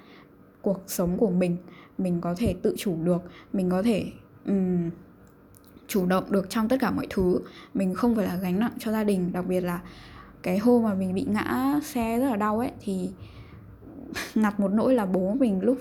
cuộc 0.61 0.83
sống 0.87 1.17
của 1.17 1.29
mình. 1.29 1.57
Mình 1.97 2.21
có 2.21 2.35
thể 2.37 2.55
tự 2.61 2.75
chủ 2.77 2.95
được 3.03 3.21
mình 3.53 3.69
có 3.69 3.83
thể 3.83 4.05
um, 4.45 4.89
chủ 5.87 6.05
động 6.05 6.23
được 6.29 6.49
trong 6.49 6.69
tất 6.69 6.77
cả 6.79 6.91
mọi 6.91 7.07
thứ. 7.09 7.39
Mình 7.73 7.93
không 7.93 8.15
phải 8.15 8.25
là 8.25 8.35
gánh 8.35 8.59
nặng 8.59 8.73
cho 8.79 8.91
gia 8.91 9.03
đình 9.03 9.31
đặc 9.33 9.45
biệt 9.47 9.61
là 9.61 9.79
cái 10.41 10.57
hôm 10.57 10.83
mà 10.83 10.93
mình 10.93 11.13
bị 11.13 11.25
ngã 11.27 11.79
xe 11.83 12.19
rất 12.19 12.29
là 12.29 12.35
đau 12.35 12.59
ấy 12.59 12.71
thì 12.81 13.09
ngặt 14.36 14.60
một 14.60 14.71
nỗi 14.74 14.94
là 14.94 15.06
bố 15.06 15.33
mình 15.33 15.62
lúc 15.62 15.77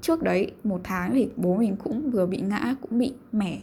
trước 0.00 0.22
đấy 0.22 0.52
một 0.64 0.80
tháng 0.84 1.12
thì 1.12 1.28
bố 1.36 1.56
mình 1.56 1.76
cũng 1.76 2.10
vừa 2.10 2.26
bị 2.26 2.40
ngã 2.40 2.74
cũng 2.80 2.98
bị 2.98 3.12
mẻ 3.32 3.58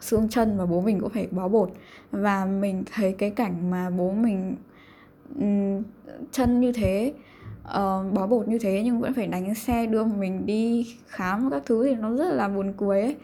xương 0.00 0.28
chân 0.28 0.58
và 0.58 0.66
bố 0.66 0.80
mình 0.80 1.00
cũng 1.00 1.10
phải 1.10 1.28
bó 1.30 1.48
bột. 1.48 1.70
Và 2.10 2.44
mình 2.44 2.84
thấy 2.92 3.12
cái 3.12 3.30
cảnh 3.30 3.70
mà 3.70 3.90
bố 3.90 4.12
mình 4.12 4.56
ừ, 5.40 5.46
chân 6.32 6.60
như 6.60 6.72
thế 6.72 7.12
uh, 7.62 8.12
bó 8.12 8.26
bột 8.26 8.48
như 8.48 8.58
thế 8.58 8.82
nhưng 8.84 9.00
vẫn 9.00 9.14
phải 9.14 9.26
đánh 9.26 9.54
xe 9.54 9.86
đưa 9.86 10.04
mình 10.04 10.46
đi 10.46 10.94
khám 11.06 11.50
các 11.50 11.62
thứ 11.66 11.84
thì 11.84 11.94
nó 11.94 12.16
rất 12.16 12.34
là 12.34 12.48
buồn 12.48 12.72
cười 12.76 13.00
ấy. 13.00 13.16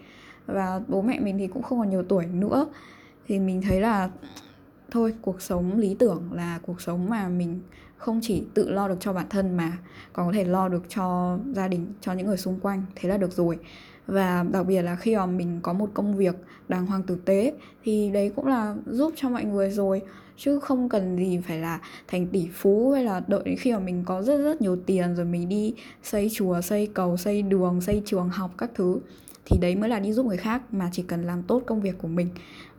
Và 0.46 0.80
bố 0.88 1.02
mẹ 1.02 1.20
mình 1.20 1.38
thì 1.38 1.46
cũng 1.46 1.62
không 1.62 1.78
còn 1.78 1.90
nhiều 1.90 2.02
tuổi 2.02 2.26
nữa. 2.26 2.66
Thì 3.28 3.38
mình 3.38 3.62
thấy 3.62 3.80
là 3.80 4.10
thôi 4.90 5.14
cuộc 5.22 5.42
sống 5.42 5.78
lý 5.78 5.94
tưởng 5.94 6.32
là 6.32 6.58
cuộc 6.66 6.80
sống 6.80 7.10
mà 7.10 7.28
mình 7.28 7.60
không 8.00 8.20
chỉ 8.22 8.42
tự 8.54 8.70
lo 8.70 8.88
được 8.88 8.96
cho 9.00 9.12
bản 9.12 9.26
thân 9.30 9.56
mà 9.56 9.72
còn 10.12 10.26
có 10.26 10.32
thể 10.32 10.44
lo 10.44 10.68
được 10.68 10.82
cho 10.88 11.38
gia 11.54 11.68
đình, 11.68 11.86
cho 12.00 12.12
những 12.12 12.26
người 12.26 12.36
xung 12.36 12.60
quanh. 12.60 12.82
Thế 12.94 13.08
là 13.08 13.16
được 13.16 13.32
rồi. 13.32 13.58
Và 14.06 14.44
đặc 14.52 14.66
biệt 14.66 14.82
là 14.82 14.96
khi 14.96 15.16
mà 15.16 15.26
mình 15.26 15.60
có 15.62 15.72
một 15.72 15.90
công 15.94 16.16
việc 16.16 16.34
đàng 16.68 16.86
hoàng 16.86 17.02
tử 17.02 17.18
tế 17.24 17.52
thì 17.84 18.10
đấy 18.10 18.32
cũng 18.36 18.46
là 18.46 18.74
giúp 18.86 19.12
cho 19.16 19.28
mọi 19.28 19.44
người 19.44 19.70
rồi. 19.70 20.02
Chứ 20.36 20.60
không 20.60 20.88
cần 20.88 21.16
gì 21.16 21.40
phải 21.46 21.58
là 21.58 21.80
thành 22.08 22.26
tỷ 22.26 22.48
phú 22.54 22.90
hay 22.90 23.04
là 23.04 23.22
đợi 23.26 23.42
đến 23.44 23.56
khi 23.58 23.72
mà 23.72 23.78
mình 23.78 24.02
có 24.06 24.22
rất 24.22 24.36
rất 24.36 24.62
nhiều 24.62 24.76
tiền 24.86 25.16
rồi 25.16 25.26
mình 25.26 25.48
đi 25.48 25.74
xây 26.02 26.30
chùa, 26.32 26.60
xây 26.60 26.86
cầu, 26.86 27.16
xây 27.16 27.42
đường, 27.42 27.80
xây 27.80 28.02
trường, 28.04 28.28
học 28.28 28.50
các 28.58 28.70
thứ 28.74 29.00
thì 29.50 29.58
đấy 29.58 29.76
mới 29.76 29.88
là 29.88 30.00
đi 30.00 30.12
giúp 30.12 30.26
người 30.26 30.36
khác 30.36 30.62
mà 30.74 30.88
chỉ 30.92 31.02
cần 31.02 31.22
làm 31.22 31.42
tốt 31.42 31.62
công 31.66 31.80
việc 31.80 31.98
của 31.98 32.08
mình 32.08 32.28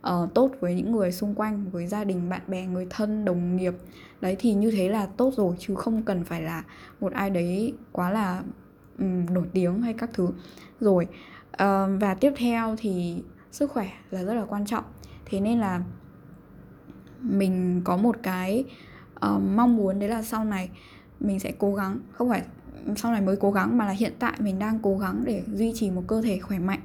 uh, 0.08 0.34
tốt 0.34 0.50
với 0.60 0.74
những 0.74 0.92
người 0.92 1.12
xung 1.12 1.34
quanh 1.34 1.70
với 1.70 1.86
gia 1.86 2.04
đình 2.04 2.28
bạn 2.28 2.40
bè 2.48 2.66
người 2.66 2.86
thân 2.90 3.24
đồng 3.24 3.56
nghiệp. 3.56 3.74
Đấy 4.20 4.36
thì 4.38 4.54
như 4.54 4.70
thế 4.70 4.88
là 4.88 5.06
tốt 5.06 5.34
rồi 5.36 5.56
chứ 5.58 5.74
không 5.74 6.02
cần 6.02 6.24
phải 6.24 6.42
là 6.42 6.64
một 7.00 7.12
ai 7.12 7.30
đấy 7.30 7.74
quá 7.92 8.10
là 8.10 8.42
um, 8.98 9.26
nổi 9.26 9.46
tiếng 9.52 9.82
hay 9.82 9.92
các 9.92 10.10
thứ. 10.12 10.28
Rồi 10.80 11.06
uh, 11.48 11.56
và 12.00 12.16
tiếp 12.20 12.32
theo 12.36 12.76
thì 12.78 13.22
sức 13.50 13.70
khỏe 13.70 13.88
là 14.10 14.24
rất 14.24 14.34
là 14.34 14.44
quan 14.44 14.66
trọng. 14.66 14.84
Thế 15.24 15.40
nên 15.40 15.58
là 15.58 15.82
mình 17.20 17.80
có 17.84 17.96
một 17.96 18.16
cái 18.22 18.64
uh, 19.16 19.42
mong 19.42 19.76
muốn 19.76 19.98
đấy 19.98 20.08
là 20.08 20.22
sau 20.22 20.44
này 20.44 20.70
mình 21.20 21.40
sẽ 21.40 21.52
cố 21.58 21.74
gắng 21.74 21.98
không 22.12 22.28
phải 22.28 22.42
sau 22.96 23.12
này 23.12 23.20
mới 23.20 23.36
cố 23.36 23.50
gắng 23.50 23.78
mà 23.78 23.86
là 23.86 23.92
hiện 23.92 24.12
tại 24.18 24.32
mình 24.38 24.58
đang 24.58 24.78
cố 24.82 24.98
gắng 24.98 25.22
để 25.24 25.42
duy 25.52 25.72
trì 25.74 25.90
một 25.90 26.02
cơ 26.06 26.22
thể 26.22 26.38
khỏe 26.38 26.58
mạnh 26.58 26.80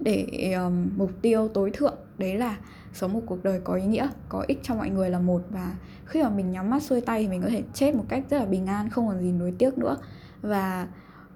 để 0.00 0.52
um, 0.52 0.88
mục 0.96 1.10
tiêu 1.22 1.48
tối 1.48 1.70
thượng. 1.70 1.94
Đấy 2.18 2.34
là 2.34 2.56
sống 2.92 3.12
một 3.12 3.22
cuộc 3.26 3.44
đời 3.44 3.60
có 3.64 3.74
ý 3.74 3.84
nghĩa 3.84 4.08
có 4.28 4.44
ích 4.48 4.60
cho 4.62 4.74
mọi 4.74 4.90
người 4.90 5.10
là 5.10 5.18
một. 5.20 5.42
Và 5.50 5.76
khi 6.04 6.22
mà 6.22 6.30
mình 6.30 6.52
nhắm 6.52 6.70
mắt 6.70 6.82
xuôi 6.82 7.00
tay 7.00 7.22
thì 7.22 7.28
mình 7.28 7.42
có 7.42 7.48
thể 7.48 7.62
chết 7.74 7.94
một 7.94 8.04
cách 8.08 8.24
rất 8.30 8.38
là 8.38 8.44
bình 8.44 8.66
an 8.66 8.90
không 8.90 9.06
còn 9.06 9.20
gì 9.20 9.32
nuối 9.32 9.54
tiếc 9.58 9.78
nữa. 9.78 9.96
Và 10.42 10.88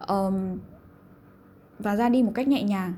um, 0.08 0.58
và 1.78 1.96
ra 1.96 2.08
đi 2.08 2.22
một 2.22 2.32
cách 2.34 2.48
nhẹ 2.48 2.62
nhàng. 2.62 2.94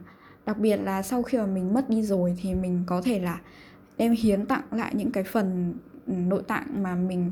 Đặc 0.46 0.58
biệt 0.58 0.76
là 0.76 1.02
sau 1.02 1.22
khi 1.22 1.38
mà 1.38 1.46
mình 1.46 1.74
mất 1.74 1.88
đi 1.88 2.02
rồi 2.02 2.36
thì 2.42 2.54
mình 2.54 2.82
có 2.86 3.02
thể 3.02 3.18
là 3.18 3.40
đem 3.96 4.12
hiến 4.12 4.46
tặng 4.46 4.64
lại 4.70 4.94
những 4.94 5.12
cái 5.12 5.24
phần 5.24 5.74
nội 6.06 6.42
tạng 6.42 6.82
mà 6.82 6.94
mình 6.94 7.30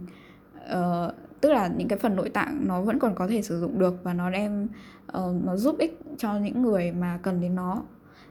uh, 0.73 1.15
tức 1.51 1.55
là 1.55 1.69
những 1.77 1.89
cái 1.89 1.99
phần 1.99 2.17
nội 2.17 2.29
tạng 2.29 2.69
nó 2.69 2.81
vẫn 2.81 2.99
còn 2.99 3.15
có 3.15 3.27
thể 3.27 3.43
sử 3.43 3.61
dụng 3.61 3.79
được 3.79 4.05
và 4.05 4.15
nó 4.15 4.31
đem 4.31 4.69
uh, 5.19 5.45
nó 5.45 5.57
giúp 5.57 5.79
ích 5.79 6.01
cho 6.19 6.39
những 6.39 6.63
người 6.63 6.93
mà 6.93 7.19
cần 7.23 7.41
đến 7.41 7.55
nó. 7.55 7.83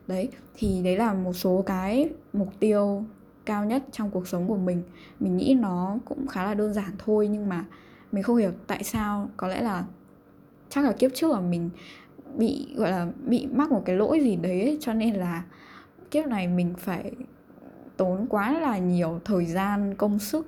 Đấy 0.07 0.29
thì 0.57 0.81
đấy 0.83 0.97
là 0.97 1.13
một 1.13 1.33
số 1.33 1.63
cái 1.65 2.09
mục 2.33 2.49
tiêu 2.59 3.03
cao 3.45 3.65
nhất 3.65 3.83
trong 3.91 4.11
cuộc 4.11 4.27
sống 4.27 4.47
của 4.47 4.57
mình. 4.57 4.83
Mình 5.19 5.37
nghĩ 5.37 5.57
nó 5.59 5.97
cũng 6.05 6.27
khá 6.27 6.43
là 6.43 6.53
đơn 6.53 6.73
giản 6.73 6.91
thôi 6.97 7.27
nhưng 7.27 7.49
mà 7.49 7.65
mình 8.11 8.23
không 8.23 8.35
hiểu 8.35 8.51
tại 8.67 8.83
sao. 8.83 9.29
Có 9.37 9.47
lẽ 9.47 9.61
là 9.61 9.83
chắc 10.69 10.85
là 10.85 10.91
kiếp 10.91 11.11
trước 11.13 11.31
là 11.31 11.39
mình 11.39 11.69
bị 12.37 12.67
gọi 12.75 12.91
là 12.91 13.07
bị 13.25 13.47
mắc 13.51 13.71
một 13.71 13.81
cái 13.85 13.95
lỗi 13.95 14.19
gì 14.23 14.35
đấy 14.35 14.77
cho 14.81 14.93
nên 14.93 15.13
là 15.15 15.43
kiếp 16.11 16.25
này 16.25 16.47
mình 16.47 16.73
phải 16.77 17.11
tốn 17.97 18.27
quá 18.29 18.59
là 18.59 18.77
nhiều 18.77 19.19
thời 19.25 19.45
gian 19.45 19.95
công 19.95 20.19
sức 20.19 20.47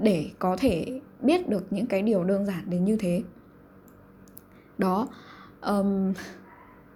để 0.00 0.30
có 0.38 0.56
thể 0.60 1.00
biết 1.20 1.48
được 1.48 1.66
những 1.70 1.86
cái 1.86 2.02
điều 2.02 2.24
đơn 2.24 2.46
giản 2.46 2.70
đến 2.70 2.84
như 2.84 2.96
thế. 2.96 3.22
Đó 4.78 5.08
um, 5.60 6.12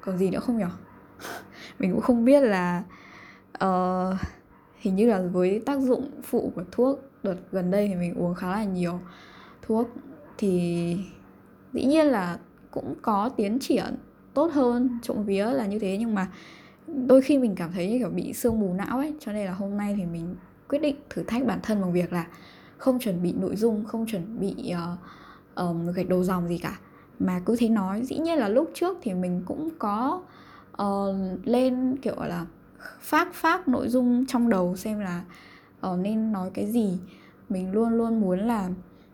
còn 0.01 0.19
gì 0.19 0.31
nữa 0.31 0.41
không 0.41 0.59
nhỉ 0.59 0.65
mình 1.79 1.93
cũng 1.93 2.01
không 2.01 2.25
biết 2.25 2.41
là 2.41 2.83
uh, 3.65 4.15
hình 4.79 4.97
như 4.97 5.07
là 5.07 5.23
với 5.33 5.63
tác 5.67 5.81
dụng 5.81 6.11
phụ 6.23 6.53
của 6.55 6.65
thuốc 6.71 7.01
đợt 7.23 7.37
gần 7.53 7.71
đây 7.71 7.89
thì 7.89 7.95
mình 7.95 8.15
uống 8.15 8.35
khá 8.35 8.51
là 8.51 8.65
nhiều. 8.65 9.01
Thuốc 9.63 9.89
thì 10.39 10.97
dĩ 11.73 11.85
nhiên 11.85 12.07
là 12.07 12.39
cũng 12.71 12.95
có 13.03 13.29
tiến 13.37 13.59
triển 13.59 13.97
tốt 14.35 14.53
hơn 14.53 14.99
trộm 15.03 15.25
vía 15.25 15.45
là 15.45 15.67
như 15.67 15.79
thế 15.79 15.97
nhưng 15.99 16.15
mà 16.15 16.29
đôi 16.87 17.23
khi 17.23 17.39
mình 17.39 17.55
cảm 17.55 17.73
thấy 17.73 17.91
như 17.91 17.99
kiểu 17.99 18.11
bị 18.11 18.33
sương 18.33 18.61
mù 18.61 18.75
não 18.75 18.99
ấy 18.99 19.15
cho 19.21 19.33
nên 19.33 19.47
là 19.47 19.53
hôm 19.53 19.77
nay 19.77 19.95
thì 19.97 20.07
mình 20.07 20.35
quyết 20.69 20.79
định 20.79 20.97
thử 21.11 21.23
thách 21.23 21.47
bản 21.47 21.59
thân 21.63 21.81
bằng 21.81 21.93
việc 21.93 22.13
là 22.13 22.27
không 22.79 22.99
chuẩn 22.99 23.23
bị 23.23 23.33
nội 23.33 23.57
dung 23.57 23.85
không 23.85 24.07
chuẩn 24.07 24.41
bị 24.41 24.55
uh, 24.73 24.99
um, 25.55 25.93
gạch 25.93 26.09
đầu 26.09 26.25
dòng 26.25 26.49
gì 26.49 26.59
cả. 26.59 26.79
Mà 27.19 27.41
cứ 27.47 27.57
thế 27.59 27.69
nói 27.69 28.03
dĩ 28.05 28.19
nhiên 28.19 28.39
là 28.39 28.49
lúc 28.49 28.71
trước 28.75 28.99
thì 29.03 29.15
mình 29.15 29.43
cũng 29.47 29.69
có 29.79 30.23
uh, 30.83 31.15
lên 31.45 31.97
kiểu 32.03 32.17
là 32.19 32.47
phát 33.01 33.35
phát 33.35 33.69
nội 33.69 33.89
dung 33.89 34.27
trong 34.27 34.49
đầu 34.49 34.77
xem 34.77 35.01
là 35.01 35.25
uh, 35.87 35.99
nên 35.99 36.33
nói 36.33 36.51
cái 36.55 36.67
gì. 36.67 36.99
Mình 37.49 37.73
luôn 37.73 37.89
luôn 37.89 38.21
muốn 38.21 38.39
là 38.39 38.69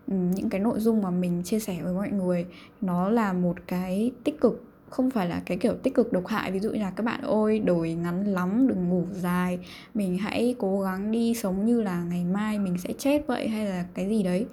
những 0.07 0.49
cái 0.49 0.61
nội 0.61 0.79
dung 0.79 1.01
mà 1.01 1.09
mình 1.09 1.43
chia 1.43 1.59
sẻ 1.59 1.79
với 1.83 1.93
mọi 1.93 2.09
người 2.09 2.45
nó 2.81 3.09
là 3.09 3.33
một 3.33 3.55
cái 3.67 4.11
tích 4.23 4.41
cực 4.41 4.64
không 4.95 5.09
phải 5.09 5.29
là 5.29 5.41
cái 5.45 5.57
kiểu 5.57 5.73
tích 5.83 5.95
cực 5.95 6.13
độc 6.13 6.27
hại. 6.27 6.51
Ví 6.51 6.59
dụ 6.59 6.71
như 6.71 6.79
là 6.79 6.91
các 6.91 7.03
bạn 7.03 7.21
ơi 7.21 7.59
đổi 7.59 7.93
ngắn 7.93 8.23
lắm 8.23 8.67
đừng 8.67 8.89
ngủ 8.89 9.05
dài. 9.11 9.59
Mình 9.93 10.17
hãy 10.17 10.55
cố 10.59 10.81
gắng 10.81 11.11
đi 11.11 11.33
sống 11.33 11.65
như 11.65 11.81
là 11.81 12.03
ngày 12.03 12.25
mai 12.25 12.59
mình 12.59 12.77
sẽ 12.77 12.93
chết 12.97 13.27
vậy 13.27 13.47
hay 13.47 13.65
là 13.65 13.85
cái 13.93 14.09
gì 14.09 14.23
đấy. 14.23 14.45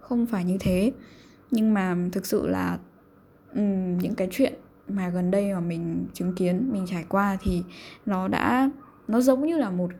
Không 0.00 0.26
phải 0.26 0.44
như 0.44 0.56
thế. 0.60 0.92
Nhưng 1.50 1.74
mà 1.74 1.96
thực 2.12 2.26
sự 2.26 2.46
là 2.46 2.78
um, 3.54 3.98
những 3.98 4.14
cái 4.14 4.28
chuyện 4.30 4.54
mà 4.88 5.08
gần 5.08 5.30
đây 5.30 5.52
mà 5.52 5.60
mình 5.60 6.06
chứng 6.14 6.34
kiến 6.34 6.68
mình 6.72 6.86
trải 6.90 7.04
qua 7.08 7.38
thì 7.42 7.62
nó 8.06 8.28
đã 8.28 8.70
nó 9.08 9.20
giống 9.20 9.46
như 9.46 9.58
là 9.58 9.70
một 9.70 9.90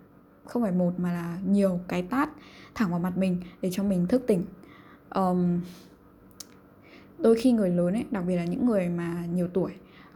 không 0.44 0.62
phải 0.62 0.72
một 0.72 0.92
mà 0.96 1.12
là 1.12 1.38
nhiều 1.46 1.80
cái 1.88 2.02
tát 2.02 2.28
thẳng 2.74 2.90
vào 2.90 3.00
mặt 3.00 3.16
mình 3.16 3.36
để 3.62 3.70
cho 3.72 3.82
mình 3.82 4.06
thức 4.06 4.22
tỉnh. 4.26 4.44
Um, 5.14 5.60
đôi 7.18 7.36
khi 7.36 7.52
người 7.52 7.70
lớn 7.70 7.92
ấy 7.94 8.04
đặc 8.10 8.24
biệt 8.26 8.36
là 8.36 8.44
những 8.44 8.66
người 8.66 8.88
mà 8.88 9.26
nhiều 9.26 9.48
tuổi 9.48 9.70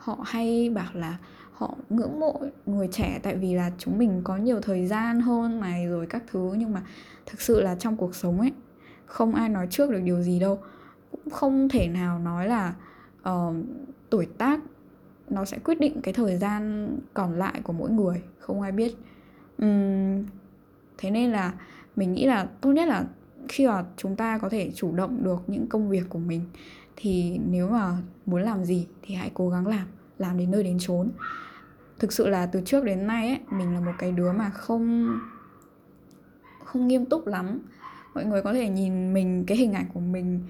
họ 0.08 0.18
hay 0.24 0.70
bảo 0.70 0.90
là 0.94 1.18
họ 1.52 1.74
ngưỡng 1.90 2.20
mộ 2.20 2.40
người 2.66 2.88
trẻ 2.92 3.20
tại 3.22 3.36
vì 3.36 3.54
là 3.54 3.70
chúng 3.78 3.98
mình 3.98 4.20
có 4.24 4.36
nhiều 4.36 4.60
thời 4.60 4.86
gian 4.86 5.20
hơn 5.20 5.60
này 5.60 5.86
rồi 5.86 6.06
các 6.06 6.22
thứ. 6.30 6.54
Nhưng 6.58 6.72
mà 6.72 6.82
thực 7.26 7.40
sự 7.40 7.60
là 7.60 7.74
trong 7.74 7.96
cuộc 7.96 8.14
sống 8.14 8.40
ấy 8.40 8.52
không 9.06 9.34
ai 9.34 9.48
nói 9.48 9.66
trước 9.70 9.90
được 9.90 10.00
điều 10.04 10.22
gì 10.22 10.40
đâu. 10.40 10.58
Cũng 11.10 11.30
không 11.30 11.68
thể 11.68 11.88
nào 11.88 12.18
nói 12.18 12.48
là 12.48 12.74
uh, 13.28 13.54
tuổi 14.10 14.26
tác 14.38 14.60
nó 15.30 15.44
sẽ 15.44 15.58
quyết 15.58 15.80
định 15.80 16.00
cái 16.02 16.14
thời 16.14 16.36
gian 16.36 16.88
còn 17.14 17.32
lại 17.32 17.60
của 17.62 17.72
mỗi 17.72 17.90
người 17.90 18.22
không 18.38 18.60
ai 18.60 18.72
biết. 18.72 18.94
Uhm, 19.64 20.24
thế 20.98 21.10
nên 21.10 21.30
là 21.30 21.52
mình 21.96 22.12
nghĩ 22.12 22.26
là 22.26 22.48
tốt 22.60 22.72
nhất 22.72 22.88
là 22.88 23.04
khi 23.48 23.66
mà 23.66 23.84
chúng 23.96 24.16
ta 24.16 24.38
có 24.38 24.48
thể 24.48 24.70
chủ 24.74 24.94
động 24.94 25.24
được 25.24 25.42
những 25.46 25.66
công 25.66 25.88
việc 25.88 26.04
của 26.08 26.18
mình 26.18 26.42
thì 26.96 27.40
nếu 27.50 27.68
mà 27.68 27.96
muốn 28.26 28.42
làm 28.42 28.64
gì 28.64 28.86
thì 29.02 29.14
hãy 29.14 29.30
cố 29.34 29.48
gắng 29.48 29.66
làm 29.66 29.86
làm 30.18 30.38
đến 30.38 30.50
nơi 30.50 30.62
đến 30.62 30.76
chốn. 30.78 31.10
Thực 31.98 32.12
sự 32.12 32.28
là 32.28 32.46
từ 32.46 32.62
trước 32.64 32.84
đến 32.84 33.06
nay 33.06 33.28
ấy 33.28 33.38
mình 33.50 33.74
là 33.74 33.80
một 33.80 33.92
cái 33.98 34.12
đứa 34.12 34.32
mà 34.32 34.50
không 34.50 35.16
không 36.64 36.88
nghiêm 36.88 37.04
túc 37.04 37.26
lắm. 37.26 37.60
Mọi 38.14 38.24
người 38.24 38.42
có 38.42 38.52
thể 38.52 38.68
nhìn 38.68 39.14
mình 39.14 39.44
cái 39.46 39.58
hình 39.58 39.72
ảnh 39.72 39.86
của 39.94 40.00
mình 40.00 40.40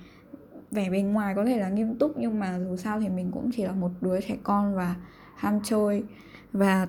vẻ 0.71 0.91
bên 0.91 1.13
ngoài 1.13 1.35
có 1.35 1.45
thể 1.45 1.59
là 1.59 1.69
nghiêm 1.69 1.95
túc 1.99 2.19
nhưng 2.19 2.41
mà 2.41 2.59
dù 2.59 2.77
sao 2.77 3.01
thì 3.01 3.09
mình 3.09 3.31
cũng 3.33 3.51
chỉ 3.57 3.65
là 3.65 3.73
một 3.73 3.91
đứa 4.01 4.21
trẻ 4.21 4.37
con 4.43 4.75
và 4.75 4.95
ham 5.37 5.61
chơi. 5.65 6.05
Và 6.53 6.87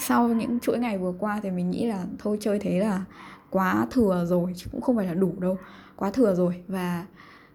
sau 0.00 0.28
những 0.28 0.60
chuỗi 0.60 0.78
ngày 0.78 0.98
vừa 0.98 1.12
qua 1.18 1.40
thì 1.42 1.50
mình 1.50 1.70
nghĩ 1.70 1.86
là 1.86 2.04
thôi 2.18 2.38
chơi 2.40 2.58
thế 2.58 2.80
là 2.80 3.04
quá 3.50 3.86
thừa 3.90 4.24
rồi 4.28 4.52
chứ 4.56 4.66
cũng 4.72 4.80
không 4.80 4.96
phải 4.96 5.06
là 5.06 5.14
đủ 5.14 5.32
đâu 5.38 5.58
quá 5.96 6.10
thừa 6.10 6.34
rồi 6.34 6.62
và 6.68 7.06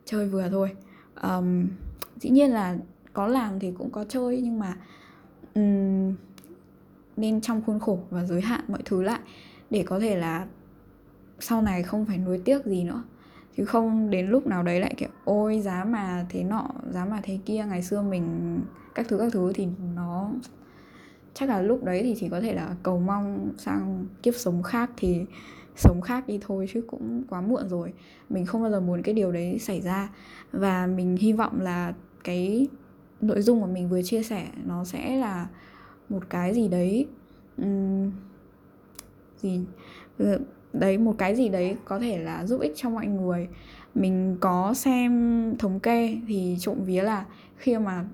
chơi 0.05 0.27
vừa 0.27 0.50
thôi. 0.50 0.75
Um, 1.22 1.67
dĩ 2.15 2.29
nhiên 2.29 2.51
là 2.51 2.77
có 3.13 3.27
làm 3.27 3.60
thì 3.60 3.72
cũng 3.77 3.89
có 3.89 4.05
chơi 4.10 4.41
nhưng 4.41 4.60
mà 4.60 4.77
um, 5.55 6.15
nên 7.17 7.41
trong 7.41 7.62
khuôn 7.62 7.79
khổ 7.79 8.00
và 8.10 8.25
giới 8.25 8.41
hạn 8.41 8.62
mọi 8.67 8.82
thứ 8.86 9.03
lại 9.03 9.20
để 9.70 9.84
có 9.88 10.00
thể 10.00 10.15
là 10.15 10.46
sau 11.39 11.62
này 11.62 11.84
không 11.84 12.05
phải 12.05 12.17
nuối 12.17 12.41
tiếc 12.46 12.65
gì 12.65 12.84
nữa. 12.84 13.03
Chứ 13.58 13.65
không 13.65 14.10
đến 14.10 14.27
lúc 14.27 14.48
nào 14.48 14.63
đấy 14.63 14.79
lại 14.79 14.93
kiểu 14.98 15.10
ôi 15.25 15.60
giá 15.60 15.84
mà 15.84 16.25
thế 16.29 16.43
nọ 16.43 16.70
giá 16.91 17.05
mà 17.05 17.20
thế 17.24 17.39
kia 17.46 17.65
ngày 17.70 17.84
xưa 17.84 18.01
mình 18.01 18.60
các 18.96 19.08
thứ 19.10 19.17
các 19.17 19.34
thứ 19.34 19.53
thì 19.53 19.67
nó 19.96 20.32
chắc 21.34 21.50
là 21.50 21.62
lúc 21.62 21.84
đấy 21.84 22.03
thì 22.03 22.15
chỉ 22.20 22.29
có 22.29 22.41
thể 22.41 22.53
là 22.53 22.75
cầu 22.84 23.00
mong 23.00 23.51
sang 23.58 24.05
kiếp 24.24 24.36
sống 24.36 24.63
khác 24.63 24.91
thì 24.98 25.25
sống 25.75 26.01
khác 26.01 26.27
đi 26.27 26.39
thôi 26.41 26.70
chứ 26.74 26.84
cũng 26.88 27.24
quá 27.29 27.41
muộn 27.41 27.70
rồi. 27.70 27.93
Mình 28.29 28.46
không 28.46 28.62
bao 28.62 28.72
giờ 28.72 28.79
muốn 28.79 29.01
cái 29.01 29.15
điều 29.15 29.32
đấy 29.32 29.60
xảy 29.60 29.82
ra. 29.82 30.10
Và 30.51 30.88
mình 30.88 31.17
hy 31.17 31.34
vọng 31.34 31.62
là 31.62 31.93
cái 32.24 32.67
nội 33.24 33.42
dung 33.42 33.62
mà 33.62 33.68
mình 33.68 33.89
vừa 33.89 34.01
chia 34.01 34.24
sẻ 34.24 34.48
nó 34.65 34.84
sẽ 34.84 35.15
là 35.15 35.48
một 36.10 36.30
cái 36.30 36.53
gì 36.53 36.68
đấy 36.68 37.08
um, 37.58 38.12
gì? 39.38 39.62
Ừ, 40.18 40.39
đấy 40.74 40.98
một 40.98 41.15
cái 41.18 41.36
gì 41.36 41.50
đấy 41.50 41.75
có 41.86 42.00
thể 42.00 42.18
là 42.18 42.46
giúp 42.46 42.62
ích 42.62 42.74
cho 42.75 42.89
mọi 42.89 43.08
người. 43.08 43.48
Mình 43.96 44.38
có 44.39 44.74
xem 44.74 45.53
thống 45.60 45.80
kê 45.80 46.18
thì 46.27 46.58
trộm 46.60 46.77
vía 46.86 47.01
là 47.01 47.25
khi 47.58 47.77
mà 47.77 48.06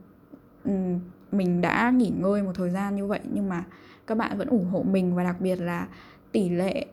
um, 0.66 1.00
mình 1.32 1.62
đã 1.62 1.92
nghỉ 1.92 2.12
ngơi 2.18 2.44
một 2.44 2.52
thời 2.56 2.70
gian 2.70 2.96
như 2.96 3.08
vậy 3.08 3.20
nhưng 3.34 3.50
mà 3.50 3.64
các 4.08 4.18
bạn 4.18 4.38
vẫn 4.38 4.48
ủng 4.48 4.66
hộ 4.66 4.84
mình 4.84 5.16
và 5.16 5.24
đặc 5.24 5.42
biệt 5.42 5.56
là 5.56 5.88
tỷ 6.32 6.50
lệ 6.50 6.86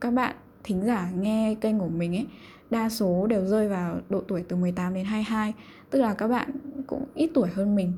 các 0.00 0.10
bạn 0.10 0.34
thính 0.64 0.82
giả 0.86 1.10
nghe 1.20 1.54
kênh 1.60 1.78
của 1.78 1.88
mình 1.88 2.16
ấy 2.16 2.26
đa 2.74 2.88
số 2.88 3.26
đều 3.26 3.46
rơi 3.46 3.68
vào 3.68 4.00
độ 4.08 4.20
tuổi 4.28 4.44
từ 4.48 4.56
18 4.56 4.94
đến 4.94 5.04
22 5.04 5.54
tức 5.90 6.00
là 6.00 6.14
các 6.14 6.28
bạn 6.28 6.50
cũng 6.86 7.06
ít 7.14 7.30
tuổi 7.34 7.48
hơn 7.48 7.74
mình. 7.74 7.92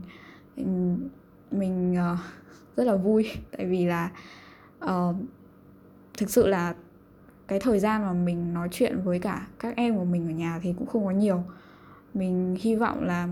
Mình 1.50 1.96
uh, 2.12 2.18
rất 2.76 2.84
là 2.84 2.96
vui 2.96 3.30
tại 3.56 3.66
vì 3.66 3.86
là 3.86 4.10
uh, 4.84 5.16
thực 6.18 6.30
sự 6.30 6.46
là 6.46 6.74
cái 7.48 7.60
thời 7.60 7.78
gian 7.78 8.02
mà 8.02 8.12
mình 8.12 8.54
nói 8.54 8.68
chuyện 8.72 9.00
với 9.04 9.18
cả 9.18 9.46
các 9.58 9.76
em 9.76 9.96
của 9.96 10.04
mình 10.04 10.26
ở 10.26 10.30
nhà 10.30 10.60
thì 10.62 10.74
cũng 10.78 10.86
không 10.86 11.04
có 11.04 11.10
nhiều. 11.10 11.42
Mình 12.14 12.56
hy 12.60 12.74
vọng 12.76 13.04
là 13.04 13.28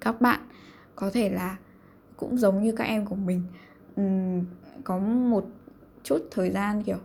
các 0.00 0.20
bạn 0.20 0.40
có 0.96 1.10
thể 1.10 1.30
là 1.30 1.56
cũng 2.16 2.38
giống 2.38 2.62
như 2.62 2.72
các 2.72 2.84
em 2.84 3.06
của 3.06 3.16
mình. 3.16 3.42
Um, 3.96 4.44
có 4.84 4.98
một 4.98 5.46
chút 6.04 6.18
thời 6.30 6.50
gian 6.50 6.82
kiểu 6.82 6.98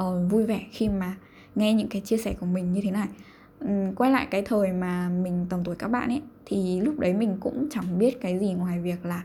uh, 0.00 0.30
vui 0.30 0.46
vẻ 0.46 0.66
khi 0.70 0.88
mà 0.88 1.16
nghe 1.54 1.74
những 1.74 1.88
cái 1.88 2.00
chia 2.00 2.16
sẻ 2.16 2.34
của 2.40 2.46
mình 2.46 2.72
như 2.72 2.80
thế 2.84 2.90
này. 2.90 3.08
Quay 3.96 4.10
lại 4.10 4.26
cái 4.30 4.42
thời 4.42 4.72
mà 4.72 5.08
mình 5.08 5.46
tầm 5.48 5.64
tuổi 5.64 5.76
các 5.76 5.88
bạn 5.88 6.08
ấy, 6.08 6.22
thì 6.46 6.80
lúc 6.80 6.98
đấy 6.98 7.14
mình 7.14 7.36
cũng 7.40 7.68
chẳng 7.70 7.98
biết 7.98 8.20
cái 8.20 8.38
gì 8.38 8.52
ngoài 8.52 8.80
việc 8.80 9.06
là 9.06 9.24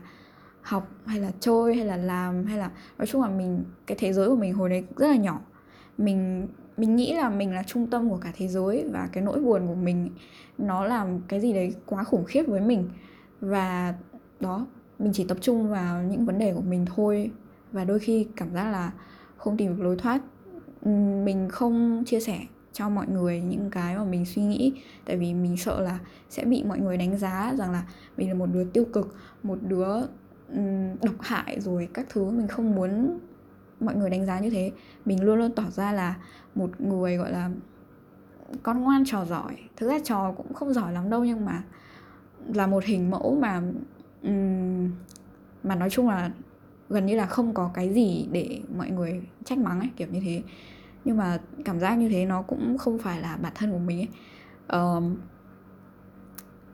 học 0.62 0.88
hay 1.06 1.20
là 1.20 1.30
chơi 1.40 1.74
hay 1.74 1.84
là 1.84 1.96
làm 1.96 2.44
hay 2.44 2.58
là, 2.58 2.70
nói 2.98 3.06
chung 3.06 3.22
là 3.22 3.28
mình, 3.28 3.64
cái 3.86 3.96
thế 4.00 4.12
giới 4.12 4.28
của 4.28 4.36
mình 4.36 4.54
hồi 4.54 4.68
đấy 4.68 4.84
rất 4.96 5.08
là 5.08 5.16
nhỏ. 5.16 5.40
Mình 5.98 6.48
mình 6.76 6.96
nghĩ 6.96 7.14
là 7.14 7.30
mình 7.30 7.52
là 7.52 7.62
trung 7.62 7.86
tâm 7.86 8.10
của 8.10 8.16
cả 8.16 8.32
thế 8.36 8.48
giới 8.48 8.84
và 8.92 9.08
cái 9.12 9.24
nỗi 9.24 9.40
buồn 9.40 9.66
của 9.66 9.74
mình, 9.74 10.10
nó 10.58 10.84
làm 10.84 11.20
cái 11.28 11.40
gì 11.40 11.52
đấy 11.52 11.74
quá 11.86 12.04
khủng 12.04 12.24
khiếp 12.24 12.42
với 12.42 12.60
mình. 12.60 12.88
Và 13.40 13.94
đó, 14.40 14.66
mình 14.98 15.12
chỉ 15.12 15.24
tập 15.24 15.38
trung 15.40 15.70
vào 15.70 16.02
những 16.02 16.26
vấn 16.26 16.38
đề 16.38 16.54
của 16.54 16.60
mình 16.60 16.86
thôi. 16.96 17.30
Và 17.72 17.84
đôi 17.84 17.98
khi 17.98 18.26
cảm 18.36 18.52
giác 18.52 18.70
là 18.70 18.92
không 19.36 19.56
tìm 19.56 19.76
được 19.76 19.82
lối 19.82 19.96
thoát 19.96 20.20
mình 21.24 21.48
không 21.48 22.02
chia 22.06 22.20
sẻ 22.20 22.38
cho 22.72 22.88
mọi 22.88 23.06
người 23.08 23.40
những 23.40 23.70
cái 23.70 23.96
mà 23.96 24.04
mình 24.04 24.24
suy 24.26 24.42
nghĩ. 24.42 24.72
Tại 25.04 25.16
vì 25.16 25.34
mình 25.34 25.56
sợ 25.56 25.80
là 25.80 25.98
sẽ 26.28 26.44
bị 26.44 26.64
mọi 26.64 26.78
người 26.78 26.96
đánh 26.96 27.18
giá 27.18 27.54
rằng 27.58 27.70
là 27.70 27.82
mình 28.16 28.28
là 28.28 28.34
một 28.34 28.46
đứa 28.46 28.64
tiêu 28.64 28.84
cực 28.92 29.14
một 29.42 29.58
đứa 29.62 29.96
độc 31.02 31.14
hại 31.20 31.60
rồi 31.60 31.88
các 31.94 32.06
thứ. 32.08 32.30
Mình 32.30 32.48
không 32.48 32.74
muốn 32.74 33.18
mọi 33.80 33.94
người 33.94 34.10
đánh 34.10 34.26
giá 34.26 34.40
như 34.40 34.50
thế. 34.50 34.72
Mình 35.04 35.24
luôn 35.24 35.38
luôn 35.38 35.52
tỏ 35.52 35.64
ra 35.70 35.92
là 35.92 36.14
một 36.54 36.80
người 36.80 37.16
gọi 37.16 37.32
là 37.32 37.50
con 38.62 38.80
ngoan 38.80 39.04
trò 39.06 39.24
giỏi. 39.24 39.56
Thực 39.76 39.88
ra 39.88 39.98
trò 40.04 40.32
cũng 40.36 40.54
không 40.54 40.72
giỏi 40.72 40.92
lắm 40.92 41.10
đâu 41.10 41.24
nhưng 41.24 41.44
mà 41.44 41.62
là 42.54 42.66
một 42.66 42.84
hình 42.84 43.10
mẫu 43.10 43.38
mà 43.40 43.62
um, 44.22 44.90
mà 45.62 45.74
nói 45.74 45.90
chung 45.90 46.08
là 46.08 46.30
gần 46.88 47.06
như 47.06 47.16
là 47.16 47.26
không 47.26 47.54
có 47.54 47.70
cái 47.74 47.94
gì 47.94 48.28
để 48.32 48.60
mọi 48.76 48.90
người 48.90 49.22
trách 49.44 49.58
mắng 49.58 49.80
ấy 49.80 49.90
kiểu 49.96 50.08
như 50.10 50.20
thế. 50.24 50.42
Nhưng 51.04 51.16
mà 51.16 51.38
cảm 51.64 51.80
giác 51.80 51.94
như 51.94 52.08
thế 52.08 52.26
nó 52.26 52.42
cũng 52.42 52.78
không 52.78 52.98
phải 52.98 53.20
là 53.20 53.36
bản 53.36 53.52
thân 53.54 53.72
của 53.72 53.78
mình 53.78 53.98
ấy. 53.98 54.08
Um, 54.80 55.16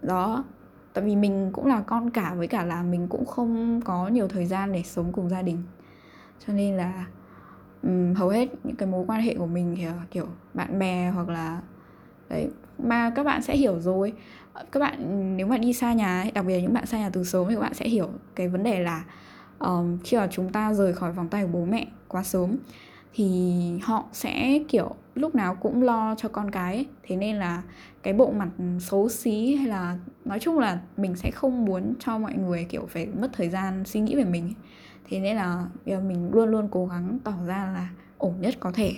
đó 0.02 0.44
tại 0.92 1.04
vì 1.04 1.16
mình 1.16 1.50
cũng 1.52 1.66
là 1.66 1.80
con 1.80 2.11
cả 2.11 2.35
với 2.35 2.47
cả 2.47 2.64
là 2.64 2.83
mình 2.83 3.09
cũng 3.09 3.26
không 3.26 3.80
có 3.85 4.09
nhiều 4.09 4.28
thời 4.28 4.47
gian 4.47 4.73
để 4.73 4.83
sống 4.83 5.12
cùng 5.12 5.28
gia 5.28 5.42
đình. 5.42 5.62
Cho 6.47 6.52
nên 6.52 6.76
là 6.76 7.06
um, 7.83 8.14
hầu 8.14 8.28
hết 8.28 8.49
những 8.64 8.76
cái 8.76 8.88
mối 8.88 9.04
quan 9.09 9.21
hệ 9.21 9.35
của 9.35 9.47
mình 9.47 9.75
thì 9.76 9.87
kiểu 10.11 10.26
bạn 10.54 10.78
bè 10.78 11.11
hoặc 11.14 11.28
là 11.28 11.61
đấy 12.28 12.50
mà 12.78 13.11
các 13.11 13.25
bạn 13.25 13.42
sẽ 13.42 13.56
hiểu 13.56 13.80
rồi. 13.80 14.12
Các 14.73 14.80
bạn 14.80 15.37
nếu 15.37 15.47
mà 15.47 15.59
đi 15.59 15.73
xa 15.73 15.92
nhà 15.92 16.21
ấy, 16.21 16.30
đặc 16.30 16.44
biệt 16.47 16.54
là 16.54 16.61
những 16.62 16.73
bạn 16.73 16.87
xa 16.87 16.99
nhà 16.99 17.11
từ 17.11 17.25
sớm 17.25 17.49
thì 17.49 17.54
các 17.54 17.61
bạn 17.61 17.75
sẽ 17.75 17.88
hiểu 17.88 18.09
cái 18.35 18.49
vấn 18.49 18.62
đề 18.62 18.80
là 18.80 19.04
um, 19.58 19.99
khi 20.04 20.16
mà 20.16 20.28
chúng 20.30 20.52
ta 20.52 20.75
rời 20.75 20.92
khỏi 20.92 21.12
vòng 21.12 21.28
tay 21.28 21.42
của 21.42 21.49
bố 21.52 21.64
mẹ 21.64 21.87
quá 22.08 22.23
sớm 22.23 22.56
thì 23.14 23.52
họ 23.82 24.04
sẽ 24.12 24.58
kiểu 24.68 24.94
lúc 25.14 25.34
nào 25.34 25.54
cũng 25.54 25.82
lo 25.82 26.14
cho 26.14 26.28
con 26.28 26.50
cái 26.50 26.75
ấy. 26.75 26.87
thế 27.02 27.16
nên 27.16 27.37
là 27.37 27.62
cái 28.02 28.14
bộ 28.14 28.30
mặt 28.30 28.49
xấu 28.80 29.08
xí 29.08 29.54
hay 29.54 29.66
là 29.66 29.99
nói 30.25 30.40
chung 30.40 30.58
là 30.58 30.80
mình 30.96 31.16
sẽ 31.16 31.30
không 31.30 31.64
muốn 31.64 31.94
cho 32.00 32.18
mọi 32.18 32.34
người 32.34 32.64
kiểu 32.64 32.87
phải 32.87 33.06
mất 33.06 33.28
thời 33.32 33.49
gian 33.49 33.84
suy 33.84 34.00
nghĩ 34.00 34.16
về 34.16 34.25
mình 34.25 34.44
ấy. 34.44 34.54
thế 35.08 35.20
nên 35.20 35.37
là 35.37 35.66
mình 35.87 36.30
luôn 36.32 36.49
luôn 36.49 36.68
cố 36.70 36.87
gắng 36.87 37.18
tỏ 37.25 37.32
ra 37.46 37.70
là 37.75 37.88
ổn 38.18 38.34
nhất 38.40 38.54
có 38.61 38.73
thể 38.73 38.92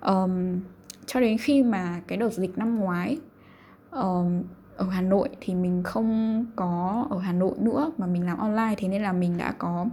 um, 0.00 0.60
cho 1.06 1.20
đến 1.20 1.38
khi 1.38 1.62
mà 1.62 2.00
cái 2.06 2.18
đợt 2.18 2.32
dịch 2.32 2.58
năm 2.58 2.78
ngoái 2.78 3.18
um, 3.90 4.42
ở 4.80 4.86
Hà 4.90 5.00
Nội 5.00 5.28
thì 5.40 5.54
mình 5.54 5.82
không 5.82 6.44
có 6.56 7.06
ở 7.10 7.18
Hà 7.18 7.32
Nội 7.32 7.54
nữa 7.58 7.92
mà 7.98 8.06
mình 8.06 8.26
làm 8.26 8.38
online 8.38 8.74
thế 8.76 8.88
nên 8.88 9.02
là 9.02 9.12
mình 9.12 9.36
đã 9.38 9.52
có 9.58 9.86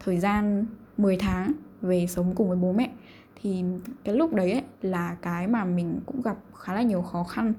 thời 0.00 0.18
gian 0.18 0.66
10 0.96 1.16
tháng 1.16 1.52
về 1.82 2.06
sống 2.06 2.34
cùng 2.34 2.48
với 2.48 2.56
bố 2.56 2.72
mẹ. 2.72 2.90
Thì 3.42 3.64
cái 4.04 4.14
lúc 4.14 4.34
đấy 4.34 4.52
ấy, 4.52 4.62
là 4.82 5.16
cái 5.22 5.46
mà 5.46 5.64
mình 5.64 6.00
cũng 6.06 6.22
gặp 6.22 6.36
khá 6.54 6.74
là 6.74 6.82
nhiều 6.82 7.02
khó 7.02 7.24
khăn. 7.24 7.54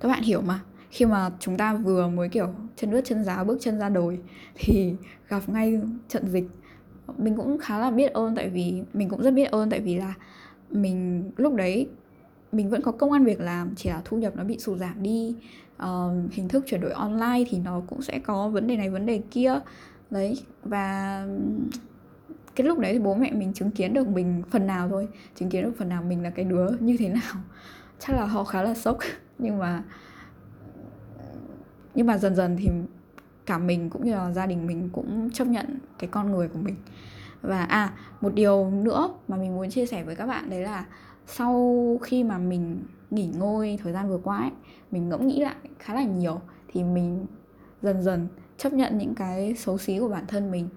Các 0.00 0.08
bạn 0.08 0.22
hiểu 0.22 0.40
mà 0.40 0.60
khi 0.90 1.06
mà 1.06 1.30
chúng 1.38 1.56
ta 1.56 1.74
vừa 1.74 2.08
mới 2.08 2.28
kiểu 2.28 2.48
chân 2.76 2.90
ướt 2.90 3.00
chân 3.04 3.24
giáo 3.24 3.44
bước 3.44 3.58
chân 3.60 3.78
ra 3.78 3.88
đồi 3.88 4.18
thì 4.54 4.94
gặp 5.28 5.48
ngay 5.48 5.80
trận 6.08 6.28
dịch. 6.28 6.48
Mình 7.18 7.36
cũng 7.36 7.58
khá 7.58 7.78
là 7.78 7.90
biết 7.90 8.12
ơn 8.12 8.36
tại 8.36 8.48
vì 8.48 8.82
mình 8.92 9.08
cũng 9.08 9.22
rất 9.22 9.30
biết 9.30 9.50
ơn 9.50 9.70
tại 9.70 9.80
vì 9.80 9.98
là 9.98 10.14
mình 10.70 11.30
lúc 11.36 11.54
đấy 11.54 11.88
mình 12.52 12.70
vẫn 12.70 12.82
có 12.82 12.92
công 12.92 13.12
an 13.12 13.24
việc 13.24 13.40
làm 13.40 13.74
chỉ 13.76 13.90
là 13.90 14.02
thu 14.04 14.18
nhập 14.18 14.36
nó 14.36 14.44
bị 14.44 14.58
sụt 14.58 14.78
giảm 14.78 15.02
đi. 15.02 15.36
Uh, 15.82 16.32
hình 16.32 16.48
thức 16.48 16.64
chuyển 16.66 16.80
đổi 16.80 16.90
online 16.90 17.44
thì 17.48 17.58
nó 17.58 17.82
cũng 17.86 18.02
sẽ 18.02 18.18
có 18.18 18.48
vấn 18.48 18.66
đề 18.66 18.76
này 18.76 18.90
vấn 18.90 19.06
đề 19.06 19.22
kia. 19.30 19.60
Đấy 20.10 20.42
và 20.62 21.26
cái 22.54 22.66
lúc 22.66 22.78
đấy 22.78 22.92
thì 22.92 22.98
bố 22.98 23.14
mẹ 23.14 23.30
mình 23.30 23.52
chứng 23.52 23.70
kiến 23.70 23.94
được 23.94 24.08
mình 24.08 24.42
phần 24.50 24.66
nào 24.66 24.88
thôi 24.88 25.08
chứng 25.36 25.48
kiến 25.48 25.64
được 25.64 25.72
phần 25.78 25.88
nào 25.88 26.02
mình 26.02 26.22
là 26.22 26.30
cái 26.30 26.44
đứa 26.44 26.68
như 26.80 26.96
thế 26.98 27.08
nào. 27.08 27.34
Chắc 27.98 28.16
là 28.16 28.24
họ 28.24 28.44
khá 28.44 28.62
là 28.62 28.74
sốc 28.74 28.98
nhưng 29.38 29.58
mà 29.58 29.82
nhưng 31.94 32.06
mà 32.06 32.18
dần 32.18 32.34
dần 32.34 32.56
thì 32.58 32.68
cả 33.46 33.58
mình 33.58 33.90
cũng 33.90 34.04
như 34.04 34.12
là 34.12 34.32
gia 34.32 34.46
đình 34.46 34.66
mình 34.66 34.88
cũng 34.92 35.30
chấp 35.30 35.46
nhận 35.46 35.78
cái 35.98 36.08
con 36.12 36.32
người 36.32 36.48
của 36.48 36.58
mình. 36.58 36.76
Và 37.42 37.64
à 37.64 37.92
một 38.20 38.34
điều 38.34 38.70
nữa 38.70 39.08
mà 39.28 39.36
mình 39.36 39.54
muốn 39.54 39.70
chia 39.70 39.86
sẻ 39.86 40.04
với 40.04 40.14
các 40.14 40.26
bạn 40.26 40.50
đấy 40.50 40.60
là 40.60 40.84
sau 41.26 41.98
khi 42.02 42.24
mà 42.24 42.38
mình 42.38 42.84
nghỉ 43.10 43.26
ngơi 43.26 43.78
thời 43.82 43.92
gian 43.92 44.08
vừa 44.08 44.18
qua 44.18 44.38
ấy 44.38 44.50
mình 44.90 45.08
ngẫm 45.08 45.26
nghĩ 45.26 45.40
lại 45.40 45.56
khá 45.78 45.94
là 45.94 46.04
nhiều 46.04 46.40
thì 46.68 46.84
mình 46.84 47.26
dần 47.82 48.02
dần 48.02 48.28
chấp 48.58 48.72
nhận 48.72 48.98
những 48.98 49.14
cái 49.14 49.54
xấu 49.54 49.78
xí 49.78 49.98
của 49.98 50.08
bản 50.08 50.24
thân 50.28 50.50
mình. 50.50 50.68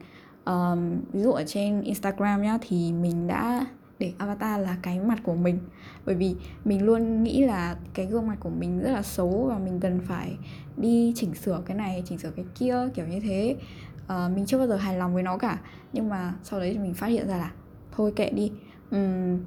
Um, 0.46 1.02
ví 1.12 1.22
dụ 1.22 1.32
ở 1.32 1.44
trên 1.48 1.82
instagram 1.82 2.42
nhá 2.42 2.58
thì 2.62 2.94
mình 2.94 3.28
đã 3.28 3.66
để 4.00 4.14
avatar 4.18 4.62
là 4.62 4.78
cái 4.82 5.00
mặt 5.00 5.20
của 5.24 5.36
mình. 5.36 5.60
Bởi 6.06 6.16
vì 6.16 6.36
mình 6.66 6.86
luôn 6.86 7.24
nghĩ 7.24 7.46
là 7.46 7.78
cái 7.94 8.06
gương 8.06 8.28
mặt 8.28 8.36
của 8.40 8.50
mình 8.50 8.80
rất 8.80 8.92
là 8.92 9.02
xấu 9.02 9.46
và 9.50 9.58
mình 9.58 9.80
cần 9.80 10.00
phải 10.00 10.38
đi 10.78 11.14
chỉnh 11.16 11.34
sửa 11.34 11.62
cái 11.66 11.78
này 11.78 12.04
chỉnh 12.06 12.18
sửa 12.18 12.32
cái 12.32 12.46
kia 12.56 12.90
kiểu 12.94 13.08
như 13.08 13.20
thế. 13.20 13.56
Uh, 14.04 14.36
mình 14.36 14.46
chưa 14.46 14.58
bao 14.58 14.68
giờ 14.68 14.76
hài 14.76 14.98
lòng 14.98 15.14
với 15.14 15.24
nó 15.24 15.38
cả. 15.38 15.60
Nhưng 15.94 16.10
mà 16.10 16.34
sau 16.44 16.60
đấy 16.60 16.74
thì 16.74 16.80
mình 16.80 16.94
phát 16.94 17.08
hiện 17.08 17.28
ra 17.28 17.38
là 17.38 17.52
thôi 17.92 18.14
kệ 18.16 18.30
đi. 18.30 18.52
Um, 18.92 19.40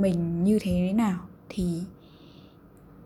mình 0.00 0.44
như 0.44 0.58
thế 0.62 0.92
nào 0.92 1.18
thì 1.48 1.82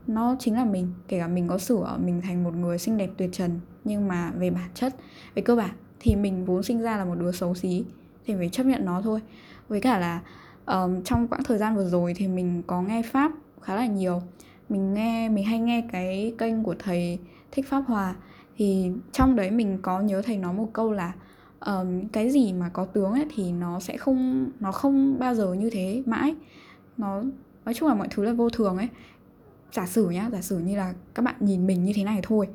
nó 0.07 0.37
chính 0.39 0.55
là 0.55 0.65
mình. 0.65 0.93
Kể 1.09 1.19
cả 1.19 1.29
mình 1.29 1.49
có 1.49 1.59
sửa 1.59 1.99
mình 2.05 2.21
thành 2.21 2.45
một 2.45 2.55
người 2.55 2.79
xinh 2.79 2.99
đẹp 2.99 3.11
tuyệt 3.17 3.31
trần 3.33 3.61
nhưng 3.85 4.09
mà 4.09 4.31
về 4.31 4.51
bản 4.51 4.71
chất 4.75 4.97
về 5.35 5.43
cơ 5.43 5.57
bản 5.57 5.71
thì 6.01 6.17
mình 6.17 6.45
vốn 6.45 6.63
sinh 6.63 6.83
ra 6.83 6.97
là 6.97 7.05
một 7.05 7.15
đứa 7.15 7.33
xấu 7.33 7.55
xí 7.55 7.85
thì 8.27 8.35
phải 8.35 8.49
chấp 8.49 8.67
nhận 8.67 8.85
nó 8.85 9.01
thôi. 9.03 9.21
Với 9.69 9.81
cả 9.81 9.99
là 9.99 10.21
um, 10.67 11.03
trong 11.03 11.29
quãng 11.29 11.45
thời 11.45 11.59
gian 11.59 11.77
vừa 11.77 11.89
rồi 11.89 12.15
thì 12.17 12.29
mình 12.29 12.63
có 12.67 12.83
nghe 12.83 13.03
pháp 13.03 13.33
khá 13.61 13.75
là 13.75 13.87
nhiều. 13.87 14.23
Mình 14.69 14.95
nghe 14.95 15.29
mình 15.29 15.45
hay 15.45 15.59
nghe 15.59 15.85
cái 15.93 16.35
kênh 16.39 16.63
của 16.63 16.75
thầy 16.79 17.19
thích 17.51 17.69
pháp 17.69 17.85
hòa. 17.87 18.15
Thì 18.57 18.91
trong 19.13 19.37
đấy 19.37 19.51
mình 19.51 19.79
có 19.83 20.01
nhớ 20.01 20.23
thầy 20.23 20.37
nói 20.37 20.55
một 20.55 20.69
câu 20.73 20.93
là 20.93 21.13
um, 21.61 22.09
cái 22.09 22.31
gì 22.31 22.53
mà 22.53 22.69
có 22.69 22.85
tướng 22.85 23.13
ấy 23.13 23.27
thì 23.35 23.53
nó 23.53 23.81
sẽ 23.81 23.97
không 23.97 24.51
nó 24.61 24.73
không 24.73 25.19
bao 25.19 25.35
giờ 25.35 25.53
như 25.53 25.71
thế 25.71 26.03
mãi 26.07 26.35
nó 27.01 27.23
nói 27.65 27.75
chung 27.75 27.89
là 27.89 27.95
mọi 27.95 28.09
thứ 28.11 28.25
là 28.25 28.33
vô 28.33 28.51
thường 28.51 28.77
ấy. 28.77 28.89
Giả 29.73 29.87
sử 29.87 30.11
nhá 30.11 30.29
giả 30.33 30.41
sử 30.41 30.59
như 30.59 30.77
là 30.77 30.95
các 31.15 31.23
bạn 31.23 31.35
nhìn 31.41 31.67
mình 31.67 31.85
như 31.85 31.93
thế 31.97 32.05
này 32.05 32.21
thôi 32.23 32.49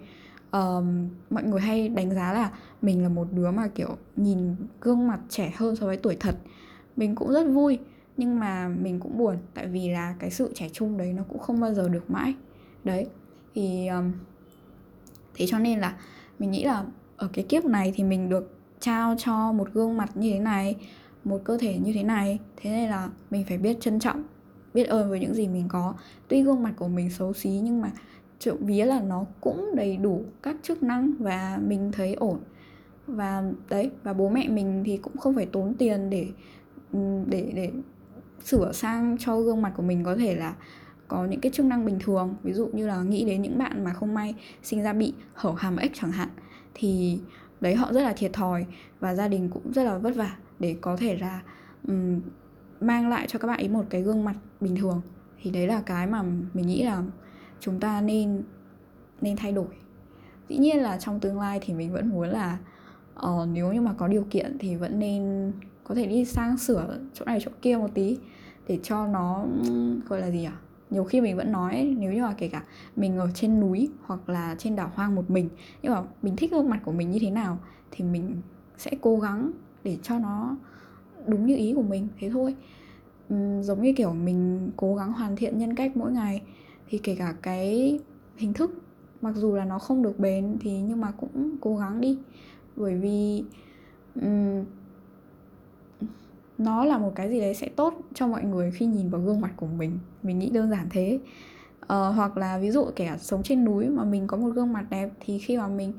um, 0.52 1.10
mọi 1.30 1.44
người 1.44 1.62
hay 1.62 1.90
đánh 1.90 2.16
giá 2.16 2.34
là 2.34 2.52
mình 2.82 3.04
là 3.04 3.10
một 3.10 3.28
đứa 3.32 3.52
mà 3.52 3.68
kiểu 3.68 3.98
nhìn 4.16 4.56
gương 4.82 5.08
mặt 5.08 5.20
trẻ 5.30 5.54
hơn 5.56 5.76
so 5.76 5.86
với 5.86 5.98
tuổi 5.98 6.18
thật. 6.20 6.36
Mình 6.96 7.16
cũng 7.16 7.32
rất 7.32 7.44
vui 7.44 7.80
nhưng 8.18 8.40
mà 8.40 8.68
mình 8.68 9.00
cũng 9.00 9.18
buồn 9.18 9.38
tại 9.54 9.68
vì 9.68 9.90
là 9.90 10.16
cái 10.20 10.32
sự 10.32 10.52
trẻ 10.56 10.70
trung 10.74 10.98
đấy 10.98 11.14
nó 11.14 11.24
cũng 11.30 11.40
không 11.40 11.60
bao 11.60 11.74
giờ 11.74 11.90
được 11.90 12.12
mãi. 12.12 12.34
Đấy 12.84 13.08
thì 13.56 13.88
um, 13.88 14.12
thế 15.34 15.46
cho 15.48 15.60
nên 15.60 15.80
là 15.80 15.96
mình 16.40 16.52
nghĩ 16.52 16.64
là 16.64 16.86
ở 17.18 17.30
cái 17.34 17.46
kiếp 17.50 17.66
này 17.66 17.94
thì 17.96 18.04
mình 18.04 18.30
được 18.30 18.58
trao 18.80 19.16
cho 19.18 19.52
một 19.52 19.70
gương 19.74 19.98
mặt 19.98 20.18
như 20.18 20.34
thế 20.34 20.40
này 20.40 20.76
một 21.24 21.42
cơ 21.44 21.58
thể 21.58 21.78
như 21.78 21.94
thế 21.94 22.04
này. 22.04 22.40
Thế 22.58 22.70
nên 22.70 22.90
là 22.90 23.10
mình 23.30 23.46
phải 23.48 23.58
biết 23.58 23.78
trân 23.82 24.00
trọng 24.00 24.24
biết 24.76 24.84
ơn 24.84 25.10
với 25.10 25.20
những 25.20 25.34
gì 25.34 25.48
mình 25.48 25.66
có. 25.68 25.94
Tuy 26.28 26.44
gương 26.44 26.64
mặt 26.64 26.74
của 26.76 26.88
mình 26.88 27.10
xấu 27.10 27.34
xí 27.34 27.50
nhưng 27.64 27.82
mà 27.82 27.92
trộm 28.40 28.58
vía 28.60 28.86
là 28.86 29.02
nó 29.02 29.26
cũng 29.42 29.76
đầy 29.76 29.98
đủ 29.98 30.24
các 30.44 30.56
chức 30.64 30.84
năng 30.84 31.14
và 31.20 31.60
mình 31.68 31.92
thấy 31.92 32.14
ổn. 32.14 32.40
Và 33.08 33.44
đấy 33.70 33.92
và 34.04 34.14
bố 34.14 34.30
mẹ 34.30 34.48
mình 34.48 34.84
thì 34.86 34.98
cũng 34.98 35.18
không 35.18 35.36
phải 35.36 35.46
tốn 35.46 35.74
tiền 35.74 36.10
để 36.10 36.28
ừ, 36.94 37.00
để 37.28 37.52
để 37.56 37.72
sửa 38.44 38.72
sang 38.72 39.18
cho 39.20 39.42
gương 39.42 39.62
mặt 39.62 39.74
của 39.78 39.84
mình 39.84 40.04
có 40.04 40.16
thể 40.16 40.36
là 40.36 40.56
có 41.08 41.26
những 41.26 41.42
cái 41.42 41.52
chức 41.52 41.66
năng 41.66 41.86
bình 41.86 42.00
thường. 42.00 42.36
Ví 42.44 42.54
dụ 42.54 42.68
như 42.68 42.88
là 42.88 43.04
nghĩ 43.04 43.26
đến 43.26 43.42
những 43.42 43.58
bạn 43.58 43.84
mà 43.84 43.94
không 43.94 44.14
may 44.14 44.36
sinh 44.64 44.84
ra 44.84 44.94
bị 44.94 45.14
hở 45.34 45.54
hàm 45.58 45.78
ếch 45.78 45.92
chẳng 45.94 46.12
hạn 46.12 46.30
thì 46.74 47.20
đấy 47.62 47.76
họ 47.76 47.94
rất 47.94 48.02
là 48.02 48.14
thiệt 48.14 48.34
thòi 48.34 48.66
và 49.00 49.16
gia 49.16 49.28
đình 49.28 49.50
cũng 49.50 49.72
rất 49.72 49.84
là 49.84 49.98
vất 49.98 50.16
vả 50.16 50.36
để 50.60 50.76
có 50.82 50.98
thể 50.98 51.18
là 51.18 51.42
um, 51.88 52.22
mang 52.82 53.10
lại 53.10 53.28
cho 53.28 53.40
các 53.40 53.48
bạn 53.48 53.60
ấy 53.60 53.70
một 53.70 53.84
cái 53.90 54.02
gương 54.02 54.26
mặt 54.26 54.36
bình 54.62 54.76
thường. 54.76 55.02
Thì 55.42 55.52
đấy 55.52 55.68
là 55.68 55.82
cái 55.82 56.08
mà 56.08 56.22
mình 56.54 56.68
nghĩ 56.68 56.84
là 56.84 57.04
chúng 57.60 57.80
ta 57.80 58.02
nên 58.02 58.44
nên 59.22 59.38
thay 59.38 59.52
đổi. 59.52 59.68
Dĩ 60.50 60.58
nhiên 60.58 60.80
là 60.80 60.98
trong 60.98 61.20
tương 61.20 61.40
lai 61.40 61.60
thì 61.62 61.74
mình 61.74 61.94
vẫn 61.94 62.10
muốn 62.10 62.30
là 62.30 62.58
uh, 63.26 63.48
nếu 63.54 63.74
như 63.74 63.82
mà 63.82 63.94
có 63.94 64.08
điều 64.08 64.26
kiện 64.30 64.58
thì 64.60 64.76
vẫn 64.76 65.00
nên 65.00 65.52
có 65.84 65.96
thể 65.96 66.08
đi 66.08 66.26
sang 66.26 66.58
sửa 66.58 67.00
chỗ 67.14 67.26
này 67.26 67.40
chỗ 67.46 67.52
kia 67.62 67.78
một 67.78 67.90
tí 67.94 68.18
để 68.68 68.80
cho 68.84 69.08
nó 69.08 69.46
gọi 70.08 70.22
là 70.22 70.32
gì 70.32 70.44
à 70.44 70.54
nhiều 70.90 71.04
khi 71.04 71.22
mình 71.22 71.38
vẫn 71.38 71.52
nói 71.52 71.96
nếu 72.00 72.14
như 72.14 72.22
là 72.22 72.34
kể 72.38 72.48
cả 72.48 72.64
mình 72.96 73.18
ở 73.18 73.30
trên 73.34 73.60
núi 73.60 73.90
hoặc 74.06 74.30
là 74.30 74.56
trên 74.60 74.76
đảo 74.76 74.92
hoang 74.96 75.16
một 75.16 75.30
mình 75.30 75.50
nhưng 75.82 75.94
mà 75.94 76.04
mình 76.22 76.36
thích 76.36 76.52
gương 76.52 76.70
mặt 76.70 76.80
của 76.86 76.92
mình 76.92 77.12
như 77.12 77.20
thế 77.22 77.32
nào 77.32 77.60
thì 77.92 78.04
mình 78.04 78.42
sẽ 78.78 78.92
cố 79.02 79.20
gắng 79.20 79.52
để 79.84 79.98
cho 80.04 80.20
nó 80.20 80.56
đúng 81.28 81.46
như 81.46 81.56
ý 81.56 81.74
của 81.74 81.82
mình 81.82 82.08
thế 82.20 82.30
thôi. 82.30 82.56
Uhm, 83.34 83.62
giống 83.62 83.82
như 83.82 83.94
kiểu 83.94 84.14
mình 84.14 84.72
cố 84.78 84.96
gắng 84.96 85.14
hoàn 85.14 85.36
thiện 85.36 85.58
nhân 85.58 85.76
cách 85.76 85.98
mỗi 85.98 86.12
ngày 86.12 86.42
thì 86.90 86.98
kể 86.98 87.16
cả 87.16 87.36
cái 87.42 88.00
hình 88.38 88.54
thức 88.54 88.72
mặc 89.22 89.36
dù 89.36 89.56
là 89.56 89.66
nó 89.66 89.80
không 89.80 90.04
được 90.04 90.20
bền 90.20 90.58
thì 90.62 90.82
nhưng 90.82 91.02
mà 91.02 91.12
cũng 91.12 91.58
cố 91.62 91.78
gắng 91.78 92.02
đi. 92.02 92.18
Bởi 92.76 92.96
vì 92.96 93.44
um, 94.22 94.64
nó 96.58 96.86
là 96.86 96.98
một 96.98 97.12
cái 97.16 97.30
gì 97.30 97.40
đấy 97.40 97.54
sẽ 97.54 97.70
tốt 97.76 98.02
cho 98.14 98.28
mọi 98.28 98.44
người 98.44 98.72
khi 98.72 98.86
nhìn 98.86 99.10
vào 99.10 99.22
gương 99.22 99.42
mặt 99.42 99.54
của 99.56 99.68
mình. 99.68 100.00
Mình 100.24 100.40
nghĩ 100.40 100.50
đơn 100.50 100.70
giản 100.70 100.88
thế. 100.90 101.20
Uh, 101.82 102.16
hoặc 102.16 102.38
là 102.38 102.58
ví 102.58 102.72
dụ 102.72 102.86
kẻ 102.96 103.18
sống 103.20 103.44
trên 103.44 103.66
núi 103.66 103.90
mà 103.90 104.04
mình 104.04 104.28
có 104.28 104.38
một 104.38 104.50
gương 104.50 104.74
mặt 104.74 104.86
đẹp 104.90 105.10
thì 105.20 105.40
khi 105.40 105.58
mà 105.58 105.68
mình 105.68 105.94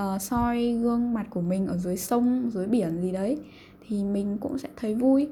uh, 0.00 0.22
soi 0.22 0.72
gương 0.72 1.14
mặt 1.14 1.26
của 1.30 1.40
mình 1.40 1.66
ở 1.66 1.76
dưới 1.76 1.96
sông 1.96 2.50
dưới 2.52 2.66
biển 2.66 3.02
gì 3.02 3.12
đấy 3.12 3.38
thì 3.88 4.04
mình 4.04 4.38
cũng 4.40 4.58
sẽ 4.58 4.68
thấy 4.76 4.94
vui 4.94 5.28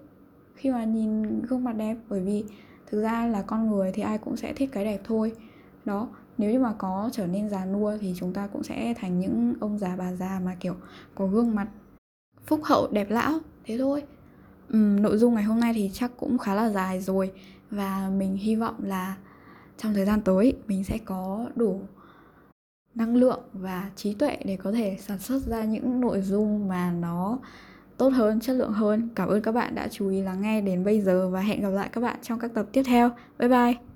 khi 0.55 0.71
mà 0.71 0.85
nhìn 0.85 1.43
gương 1.43 1.65
mặt 1.65 1.73
đẹp. 1.73 1.97
Bởi 2.09 2.21
vì 2.21 2.45
thực 2.87 3.03
ra 3.03 3.27
là 3.27 3.43
con 3.43 3.71
người 3.71 3.93
thì 3.93 4.03
ai 4.03 4.19
cũng 4.19 4.37
sẽ 4.37 4.53
thích 4.53 4.71
cái 4.73 4.85
đẹp 4.85 5.01
thôi. 5.05 5.33
Đó 5.85 6.09
nếu 6.39 6.51
như 6.53 6.59
mà 6.59 6.75
có 6.79 7.11
trở 7.13 7.27
nên 7.27 7.51
già 7.51 7.65
nua 7.65 7.99
thì 8.01 8.15
chúng 8.17 8.33
ta 8.33 8.47
cũng 8.47 8.63
sẽ 8.63 8.95
thành 8.99 9.21
những 9.21 9.55
ông 9.61 9.79
già 9.79 9.97
bà 9.97 10.13
già 10.13 10.41
mà 10.45 10.57
kiểu 10.61 10.75
có 11.15 11.27
gương 11.27 11.55
mặt 11.55 11.69
phúc 12.47 12.61
hậu 12.65 12.89
đẹp 12.93 13.11
lão 13.11 13.39
thế 13.65 13.79
thôi. 13.79 14.03
Uhm, 14.77 15.03
nội 15.03 15.19
dung 15.19 15.35
ngày 15.35 15.45
hôm 15.45 15.61
nay 15.61 15.73
thì 15.75 15.91
chắc 15.93 16.11
cũng 16.17 16.39
khá 16.39 16.55
là 16.55 16.71
dài 16.71 17.01
rồi 17.01 17.33
và 17.71 18.11
mình 18.19 18.37
hy 18.37 18.57
vọng 18.57 18.75
là 18.83 19.17
trong 19.79 19.95
thời 19.95 20.07
gian 20.07 20.21
tới 20.21 20.55
mình 20.67 20.85
sẽ 20.85 20.99
có 21.05 21.47
đủ 21.55 21.81
năng 22.95 23.17
lượng 23.17 23.41
và 23.53 23.91
trí 23.97 24.15
tuệ 24.15 24.37
để 24.45 24.57
có 24.57 24.73
thể 24.73 24.97
sản 25.01 25.19
xuất 25.19 25.43
ra 25.43 25.65
những 25.65 26.01
nội 26.01 26.21
dung 26.21 26.69
mà 26.69 26.93
nó 26.93 27.39
tốt 28.03 28.09
hơn, 28.09 28.41
chất 28.41 28.53
lượng 28.53 28.73
hơn. 28.73 29.09
Cảm 29.15 29.29
ơn 29.29 29.43
các 29.43 29.53
bạn 29.53 29.75
đã 29.75 29.89
chú 29.91 30.09
ý 30.09 30.23
lắng 30.23 30.43
nghe 30.43 30.61
đến 30.61 30.85
bây 30.85 31.01
giờ 31.01 31.29
và 31.29 31.41
hẹn 31.41 31.63
gặp 31.63 31.71
lại 31.71 31.89
các 31.93 32.01
bạn 32.01 32.17
trong 32.23 32.39
các 32.39 32.55
tập 32.55 32.67
tiếp 32.73 32.83
theo. 32.83 33.11
Bye 33.39 33.49
bye. 33.49 33.92